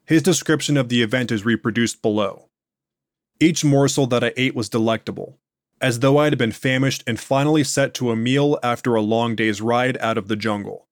His 0.05 0.23
description 0.23 0.77
of 0.77 0.89
the 0.89 1.03
event 1.03 1.33
is 1.33 1.45
reproduced 1.45 2.03
below. 2.03 2.49
Each 3.41 3.65
morsel 3.65 4.07
that 4.09 4.23
I 4.23 4.33
ate 4.37 4.55
was 4.55 4.69
delectable, 4.69 5.39
as 5.81 6.01
though 6.01 6.19
I 6.19 6.25
had 6.25 6.37
been 6.37 6.53
famished 6.53 7.03
and 7.07 7.19
finally 7.19 7.65
set 7.65 7.95
to 7.95 8.11
a 8.11 8.17
meal 8.17 8.59
after 8.63 8.95
a 8.95 9.01
long 9.01 9.35
day's 9.35 9.63
ride 9.63 9.97
out 9.99 10.19
of 10.19 10.29
the 10.29 10.37
jungle. 10.37 10.87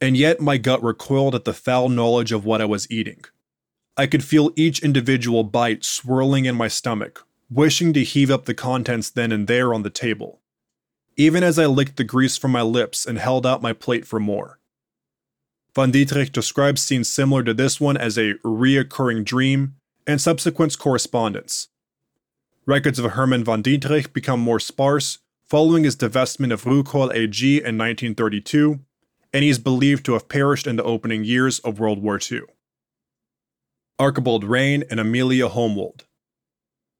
And 0.00 0.16
yet 0.16 0.40
my 0.40 0.58
gut 0.58 0.82
recoiled 0.82 1.34
at 1.34 1.44
the 1.44 1.54
foul 1.54 1.88
knowledge 1.88 2.32
of 2.32 2.44
what 2.44 2.60
I 2.60 2.66
was 2.66 2.90
eating. 2.90 3.24
I 3.96 4.06
could 4.06 4.22
feel 4.22 4.52
each 4.56 4.82
individual 4.82 5.42
bite 5.42 5.84
swirling 5.84 6.44
in 6.44 6.54
my 6.54 6.68
stomach, 6.68 7.26
wishing 7.50 7.92
to 7.94 8.04
heave 8.04 8.30
up 8.30 8.44
the 8.44 8.54
contents 8.54 9.08
then 9.08 9.32
and 9.32 9.46
there 9.46 9.72
on 9.72 9.82
the 9.82 9.90
table, 9.90 10.40
even 11.16 11.42
as 11.42 11.58
I 11.58 11.64
licked 11.64 11.96
the 11.96 12.04
grease 12.04 12.36
from 12.36 12.50
my 12.50 12.62
lips 12.62 13.06
and 13.06 13.18
held 13.18 13.46
out 13.46 13.62
my 13.62 13.72
plate 13.72 14.06
for 14.06 14.20
more. 14.20 14.58
Von 15.74 15.90
Dietrich 15.90 16.32
describes 16.32 16.82
scenes 16.82 17.08
similar 17.08 17.42
to 17.42 17.54
this 17.54 17.80
one 17.80 17.96
as 17.96 18.18
a 18.18 18.34
reoccurring 18.44 19.24
dream 19.24 19.76
and 20.06 20.20
subsequent 20.20 20.78
correspondence. 20.78 21.68
Records 22.66 22.98
of 22.98 23.12
Hermann 23.12 23.44
von 23.44 23.62
Dietrich 23.62 24.12
become 24.12 24.40
more 24.40 24.60
sparse 24.60 25.18
following 25.48 25.84
his 25.84 25.96
divestment 25.96 26.52
of 26.52 26.64
Ruhrkohle 26.64 27.14
AG 27.14 27.46
in 27.46 27.78
1932, 27.78 28.80
and 29.32 29.42
he 29.44 29.50
is 29.50 29.58
believed 29.58 30.04
to 30.06 30.12
have 30.14 30.28
perished 30.28 30.66
in 30.66 30.76
the 30.76 30.84
opening 30.84 31.24
years 31.24 31.58
of 31.60 31.78
World 31.78 32.02
War 32.02 32.18
II. 32.18 32.42
Archibald 33.98 34.44
Rain 34.44 34.84
and 34.90 35.00
Amelia 35.00 35.48
Holmwood. 35.48 36.04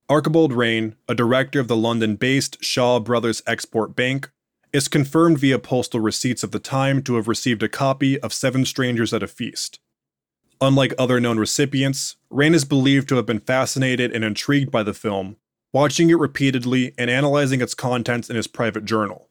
Archibald 0.09 0.53
Rain, 0.53 0.97
a 1.09 1.15
director 1.15 1.61
of 1.61 1.69
the 1.69 1.77
London 1.77 2.17
based 2.17 2.63
Shaw 2.65 3.01
Brothers 3.01 3.43
Export 3.47 3.97
Bank, 3.97 4.31
is 4.73 4.89
confirmed 4.89 5.39
via 5.39 5.59
postal 5.59 6.01
receipts 6.01 6.43
of 6.43 6.53
the 6.53 6.59
time 6.59 7.03
to 7.03 7.17
have 7.17 7.29
received 7.29 7.63
a 7.63 7.69
copy 7.69 8.21
of 8.21 8.33
Seven 8.33 8.65
Strangers 8.65 9.13
at 9.13 9.23
a 9.23 9.27
Feast. 9.27 9.81
Unlike 10.61 10.95
other 10.99 11.21
known 11.21 11.39
recipients, 11.39 12.17
Rain 12.31 12.55
is 12.55 12.65
believed 12.65 13.09
to 13.09 13.17
have 13.17 13.27
been 13.27 13.41
fascinated 13.41 14.13
and 14.13 14.25
intrigued 14.25 14.71
by 14.71 14.83
the 14.83 14.95
film, 14.95 15.37
watching 15.73 16.09
it 16.09 16.19
repeatedly 16.19 16.95
and 16.97 17.11
analyzing 17.11 17.61
its 17.61 17.75
contents 17.75 18.31
in 18.31 18.37
his 18.37 18.47
private 18.47 18.85
journal. 18.85 19.29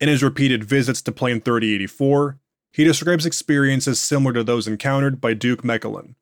In 0.00 0.08
his 0.08 0.22
repeated 0.22 0.64
visits 0.64 1.02
to 1.02 1.12
Plane 1.12 1.40
3084, 1.40 2.38
he 2.72 2.84
describes 2.84 3.26
experiences 3.26 3.98
similar 3.98 4.32
to 4.34 4.44
those 4.44 4.68
encountered 4.68 5.20
by 5.20 5.34
Duke 5.34 5.62
Mechelen, 5.62 6.14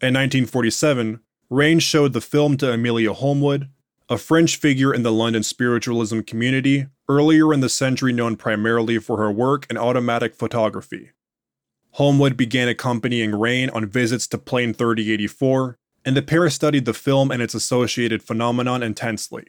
in 0.00 0.14
1947, 0.14 1.18
Rain 1.50 1.80
showed 1.80 2.12
the 2.12 2.20
film 2.20 2.56
to 2.58 2.72
Amelia 2.72 3.12
Holmwood, 3.12 3.68
a 4.08 4.16
French 4.16 4.54
figure 4.54 4.94
in 4.94 5.02
the 5.02 5.10
London 5.10 5.42
spiritualism 5.42 6.20
community, 6.20 6.86
earlier 7.08 7.52
in 7.52 7.58
the 7.58 7.68
century 7.68 8.12
known 8.12 8.36
primarily 8.36 8.98
for 8.98 9.16
her 9.16 9.32
work 9.32 9.66
in 9.68 9.76
automatic 9.76 10.36
photography. 10.36 11.10
Holmwood 11.94 12.36
began 12.36 12.68
accompanying 12.68 13.34
Rain 13.34 13.70
on 13.70 13.86
visits 13.86 14.28
to 14.28 14.38
Plane 14.38 14.72
3084, 14.72 15.76
and 16.04 16.16
the 16.16 16.22
pair 16.22 16.48
studied 16.48 16.84
the 16.84 16.94
film 16.94 17.32
and 17.32 17.42
its 17.42 17.54
associated 17.54 18.22
phenomenon 18.22 18.84
intensely. 18.84 19.46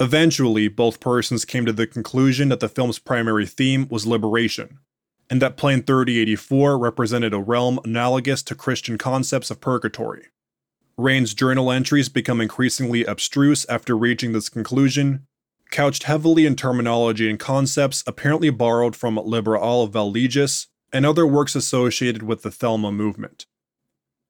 Eventually, 0.00 0.68
both 0.68 1.00
persons 1.00 1.44
came 1.44 1.66
to 1.66 1.72
the 1.72 1.86
conclusion 1.86 2.48
that 2.50 2.60
the 2.60 2.68
film's 2.68 3.00
primary 3.00 3.46
theme 3.46 3.88
was 3.88 4.06
liberation, 4.06 4.78
and 5.28 5.42
that 5.42 5.56
Plane 5.56 5.82
3084 5.82 6.78
represented 6.78 7.34
a 7.34 7.40
realm 7.40 7.80
analogous 7.84 8.42
to 8.44 8.54
Christian 8.54 8.96
concepts 8.96 9.50
of 9.50 9.60
purgatory. 9.60 10.26
Rain's 10.96 11.34
journal 11.34 11.70
entries 11.72 12.08
become 12.08 12.40
increasingly 12.40 13.04
abstruse 13.04 13.66
after 13.68 13.96
reaching 13.96 14.32
this 14.32 14.48
conclusion, 14.48 15.26
couched 15.70 16.04
heavily 16.04 16.46
in 16.46 16.56
terminology 16.56 17.28
and 17.28 17.38
concepts 17.38 18.04
apparently 18.06 18.50
borrowed 18.50 18.96
from 18.96 19.16
Liber 19.16 19.56
AL 19.56 19.88
vel 19.88 20.10
Legis 20.10 20.68
and 20.92 21.04
other 21.04 21.26
works 21.26 21.54
associated 21.54 22.22
with 22.22 22.42
the 22.42 22.50
Thelema 22.50 22.92
movement. 22.92 23.46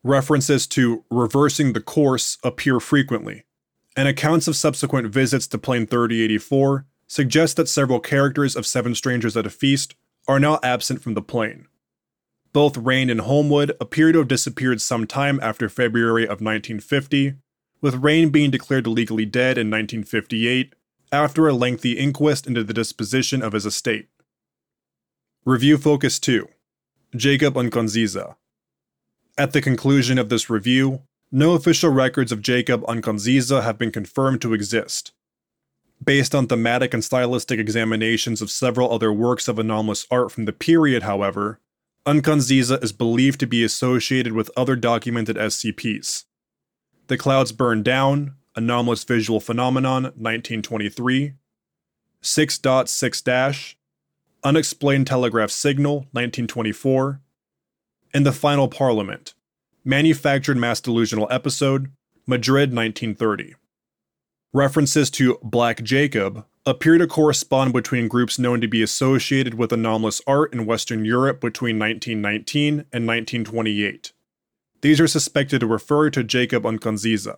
References 0.03 0.67
to 0.69 1.05
reversing 1.11 1.73
the 1.73 1.81
course 1.81 2.39
appear 2.43 2.81
frequently, 2.81 3.45
and 3.99 4.07
accounts 4.07 4.47
of 4.47 4.55
subsequent 4.55 5.09
visits 5.09 5.49
to 5.49 5.59
Plane 5.59 5.85
3084 5.85 6.87
suggest 7.09 7.57
that 7.57 7.69
several 7.69 7.99
characters 7.99 8.55
of 8.55 8.65
Seven 8.65 8.95
Strangers 8.95 9.37
at 9.37 9.45
a 9.45 9.51
Feast 9.51 9.97
are 10.29 10.39
now 10.39 10.61
absent 10.63 11.03
from 11.03 11.15
the 11.15 11.21
plane. 11.21 11.67
Both 12.53 12.77
Rain 12.77 13.11
and 13.11 13.23
Holmwood 13.23 13.73
appear 13.81 14.13
to 14.13 14.19
have 14.19 14.29
disappeared 14.29 14.81
sometime 14.81 15.41
after 15.43 15.69
February 15.69 16.23
of 16.23 16.41
1950, 16.41 17.35
with 17.81 17.97
Rain 17.97 18.29
being 18.29 18.53
declared 18.53 18.87
legally 18.87 19.25
dead 19.25 19.59
in 19.59 19.69
1958 19.69 20.75
after 21.11 21.49
a 21.49 21.53
lengthy 21.53 21.99
inquest 21.99 22.47
into 22.47 22.63
the 22.63 22.73
disposition 22.73 23.43
of 23.43 23.53
his 23.53 23.67
estate. 23.67 24.07
Review 25.45 25.77
Focus 25.77 26.21
2 26.21 26.49
Jacob 27.17 27.55
Nkurunziza. 27.55 28.37
At 29.37 29.53
the 29.53 29.61
conclusion 29.61 30.19
of 30.19 30.29
this 30.29 30.49
review, 30.49 31.03
no 31.31 31.53
official 31.53 31.91
records 31.91 32.33
of 32.33 32.43
Jacob 32.43 32.83
Nkurunziza 32.83 33.63
have 33.63 33.79
been 33.79 33.93
confirmed 33.93 34.41
to 34.43 34.55
exist, 34.55 35.13
Based 36.05 36.35
on 36.35 36.47
thematic 36.47 36.95
and 36.95 37.03
stylistic 37.03 37.59
examinations 37.59 38.41
of 38.41 38.51
several 38.51 38.93
other 38.93 39.13
works 39.13 39.49
of 39.49 39.59
anomalous 39.59 40.07
art 40.11 40.31
from 40.31 40.45
the 40.45 40.53
period, 40.53 41.03
however, 41.03 41.61
Nkurunziza 42.07 42.83
is 42.83 42.93
believed 42.93 43.41
to 43.41 43.47
be 43.47 43.65
associated 43.65 44.33
with 44.33 44.51
other 44.57 44.77
documented 44.77 45.37
SCPs. 45.37 46.25
The 47.09 47.19
Clouds 47.19 47.53
Burn 47.53 47.83
Down, 47.83 48.37
Anomalous 48.55 49.05
Visual 49.05 49.41
Phenomenon, 49.41 50.05
1923, 50.05 51.35
6.6 52.23 53.25
Dash, 53.25 53.77
Unexplained 54.45 55.07
Telegraph 55.07 55.51
Signal, 55.51 55.95
1924, 56.13 57.21
and 58.15 58.25
The 58.25 58.33
Final 58.33 58.69
Parliament, 58.69 59.35
Manufactured 59.89 60.59
Mass 60.59 60.83
Delusional 60.83 61.27
Episode, 61.31 61.91
Madrid, 62.27 62.75
1930. 62.75 63.55
References 64.53 65.09
to 65.09 65.39
Black 65.43 65.83
Jacob 65.83 66.45
appear 66.67 66.99
to 66.99 67.07
correspond 67.07 67.73
between 67.73 68.07
groups 68.07 68.39
known 68.39 68.61
to 68.61 68.69
be 68.69 68.83
associated 68.83 69.55
with 69.55 69.73
anomalous 69.73 70.21
art 70.27 70.53
in 70.53 70.67
Western 70.67 71.07
Europe 71.07 71.41
between 71.41 71.79
1919 71.79 72.85
and 72.93 73.07
1928. 73.07 74.13
These 74.83 75.01
are 75.01 75.09
suspected 75.09 75.61
to 75.61 75.67
refer 75.67 76.11
to 76.11 76.23
Jacob 76.23 76.65
Nkurunziza. 76.65 77.37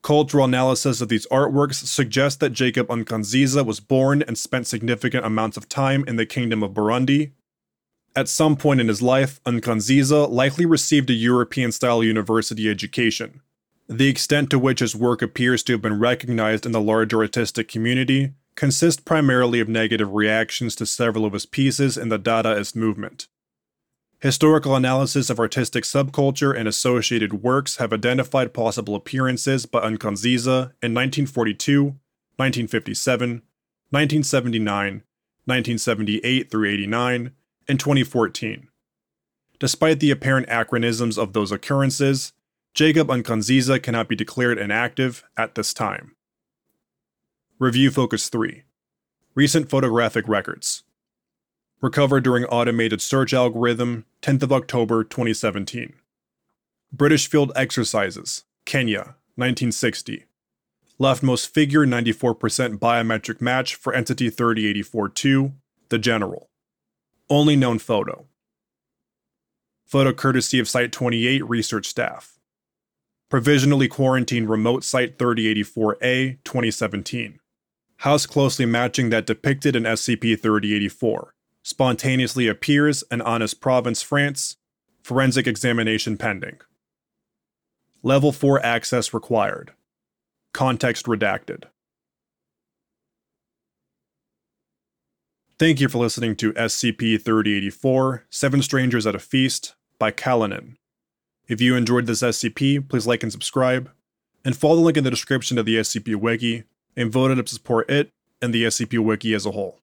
Cultural 0.00 0.46
analysis 0.46 1.02
of 1.02 1.10
these 1.10 1.26
artworks 1.26 1.74
suggests 1.74 2.38
that 2.38 2.54
Jacob 2.54 2.88
Nkurunziza 2.88 3.66
was 3.66 3.80
born 3.80 4.22
and 4.22 4.38
spent 4.38 4.66
significant 4.66 5.26
amounts 5.26 5.58
of 5.58 5.68
time 5.68 6.04
in 6.08 6.16
the 6.16 6.24
Kingdom 6.24 6.62
of 6.62 6.70
Burundi. 6.72 7.32
At 8.16 8.28
some 8.28 8.54
point 8.56 8.80
in 8.80 8.86
his 8.86 9.02
life, 9.02 9.42
Nkurunziza 9.44 10.30
likely 10.30 10.66
received 10.66 11.10
a 11.10 11.14
European 11.14 11.72
style 11.72 12.04
university 12.04 12.70
education. 12.70 13.40
The 13.88 14.08
extent 14.08 14.50
to 14.50 14.58
which 14.58 14.80
his 14.80 14.94
work 14.94 15.20
appears 15.20 15.62
to 15.64 15.72
have 15.72 15.82
been 15.82 15.98
recognized 15.98 16.64
in 16.64 16.72
the 16.72 16.80
larger 16.80 17.18
artistic 17.18 17.68
community 17.68 18.32
consists 18.54 19.02
primarily 19.02 19.58
of 19.58 19.68
negative 19.68 20.12
reactions 20.12 20.76
to 20.76 20.86
several 20.86 21.24
of 21.24 21.32
his 21.32 21.44
pieces 21.44 21.98
in 21.98 22.08
the 22.08 22.18
Dadaist 22.18 22.76
movement. 22.76 23.26
Historical 24.20 24.76
analysis 24.76 25.28
of 25.28 25.40
artistic 25.40 25.84
subculture 25.84 26.56
and 26.56 26.68
associated 26.68 27.42
works 27.42 27.76
have 27.76 27.92
identified 27.92 28.54
possible 28.54 28.94
appearances 28.94 29.66
by 29.66 29.80
Nkurunziza 29.80 30.72
in 30.80 30.94
1942, 30.94 31.82
1957, 32.36 33.42
1979, 33.90 35.02
1978 35.46 36.50
through 36.50 36.70
89, 36.70 37.32
and 37.68 37.78
2014. 37.80 38.68
Despite 39.58 40.00
the 40.00 40.10
apparent 40.10 40.46
anachronisms 40.48 41.18
of 41.18 41.32
those 41.32 41.52
occurrences, 41.52 42.32
Jacob 42.74 43.08
Nkurunziza 43.08 43.82
cannot 43.82 44.08
be 44.08 44.16
declared 44.16 44.58
inactive 44.58 45.24
at 45.36 45.54
this 45.54 45.72
time. 45.72 46.16
Review 47.58 47.90
Focus 47.90 48.28
3 48.28 48.64
Recent 49.34 49.70
Photographic 49.70 50.28
Records 50.28 50.82
recovered 51.80 52.24
during 52.24 52.44
automated 52.46 53.02
search 53.02 53.34
algorithm 53.34 54.06
10th 54.22 54.42
of 54.42 54.52
October 54.52 55.04
2017. 55.04 55.92
British 56.90 57.28
field 57.28 57.52
exercises, 57.54 58.44
Kenya, 58.64 59.16
1960. 59.36 60.24
Leftmost 60.98 61.48
figure 61.48 61.84
94% 61.84 62.78
biometric 62.78 63.40
match 63.40 63.74
for 63.74 63.92
entity 63.92 64.30
3084-2, 64.30 65.52
the 65.90 65.98
general. 65.98 66.48
Only 67.30 67.56
known 67.56 67.78
photo. 67.78 68.26
Photo 69.86 70.12
courtesy 70.12 70.58
of 70.58 70.68
Site 70.68 70.92
28 70.92 71.48
research 71.48 71.86
staff. 71.86 72.38
Provisionally 73.30 73.88
quarantined 73.88 74.50
remote 74.50 74.84
Site 74.84 75.16
3084A 75.18 76.38
2017. 76.44 77.38
House 77.98 78.26
closely 78.26 78.66
matching 78.66 79.08
that 79.08 79.24
depicted 79.24 79.74
in 79.74 79.84
SCP 79.84 80.38
3084 80.38 81.34
spontaneously 81.62 82.46
appears 82.46 83.02
in 83.10 83.22
Honest 83.22 83.58
Province, 83.60 84.02
France. 84.02 84.56
Forensic 85.02 85.46
examination 85.46 86.18
pending. 86.18 86.58
Level 88.02 88.32
4 88.32 88.64
access 88.64 89.14
required. 89.14 89.72
Context 90.52 91.06
redacted. 91.06 91.64
Thank 95.56 95.80
you 95.80 95.88
for 95.88 95.98
listening 95.98 96.34
to 96.36 96.52
SCP 96.54 97.22
3084 97.22 98.24
Seven 98.28 98.60
Strangers 98.60 99.06
at 99.06 99.14
a 99.14 99.20
Feast 99.20 99.76
by 100.00 100.10
Kalinin. 100.10 100.74
If 101.46 101.60
you 101.60 101.76
enjoyed 101.76 102.06
this 102.06 102.22
SCP, 102.22 102.88
please 102.88 103.06
like 103.06 103.22
and 103.22 103.30
subscribe, 103.30 103.88
and 104.44 104.56
follow 104.56 104.74
the 104.74 104.80
link 104.80 104.96
in 104.96 105.04
the 105.04 105.10
description 105.10 105.56
to 105.56 105.62
the 105.62 105.76
SCP 105.76 106.16
Wiki 106.16 106.64
and 106.96 107.12
vote 107.12 107.32
to 107.32 107.54
support 107.54 107.88
it 107.88 108.10
and 108.42 108.52
the 108.52 108.64
SCP 108.64 108.98
Wiki 108.98 109.32
as 109.32 109.46
a 109.46 109.52
whole. 109.52 109.78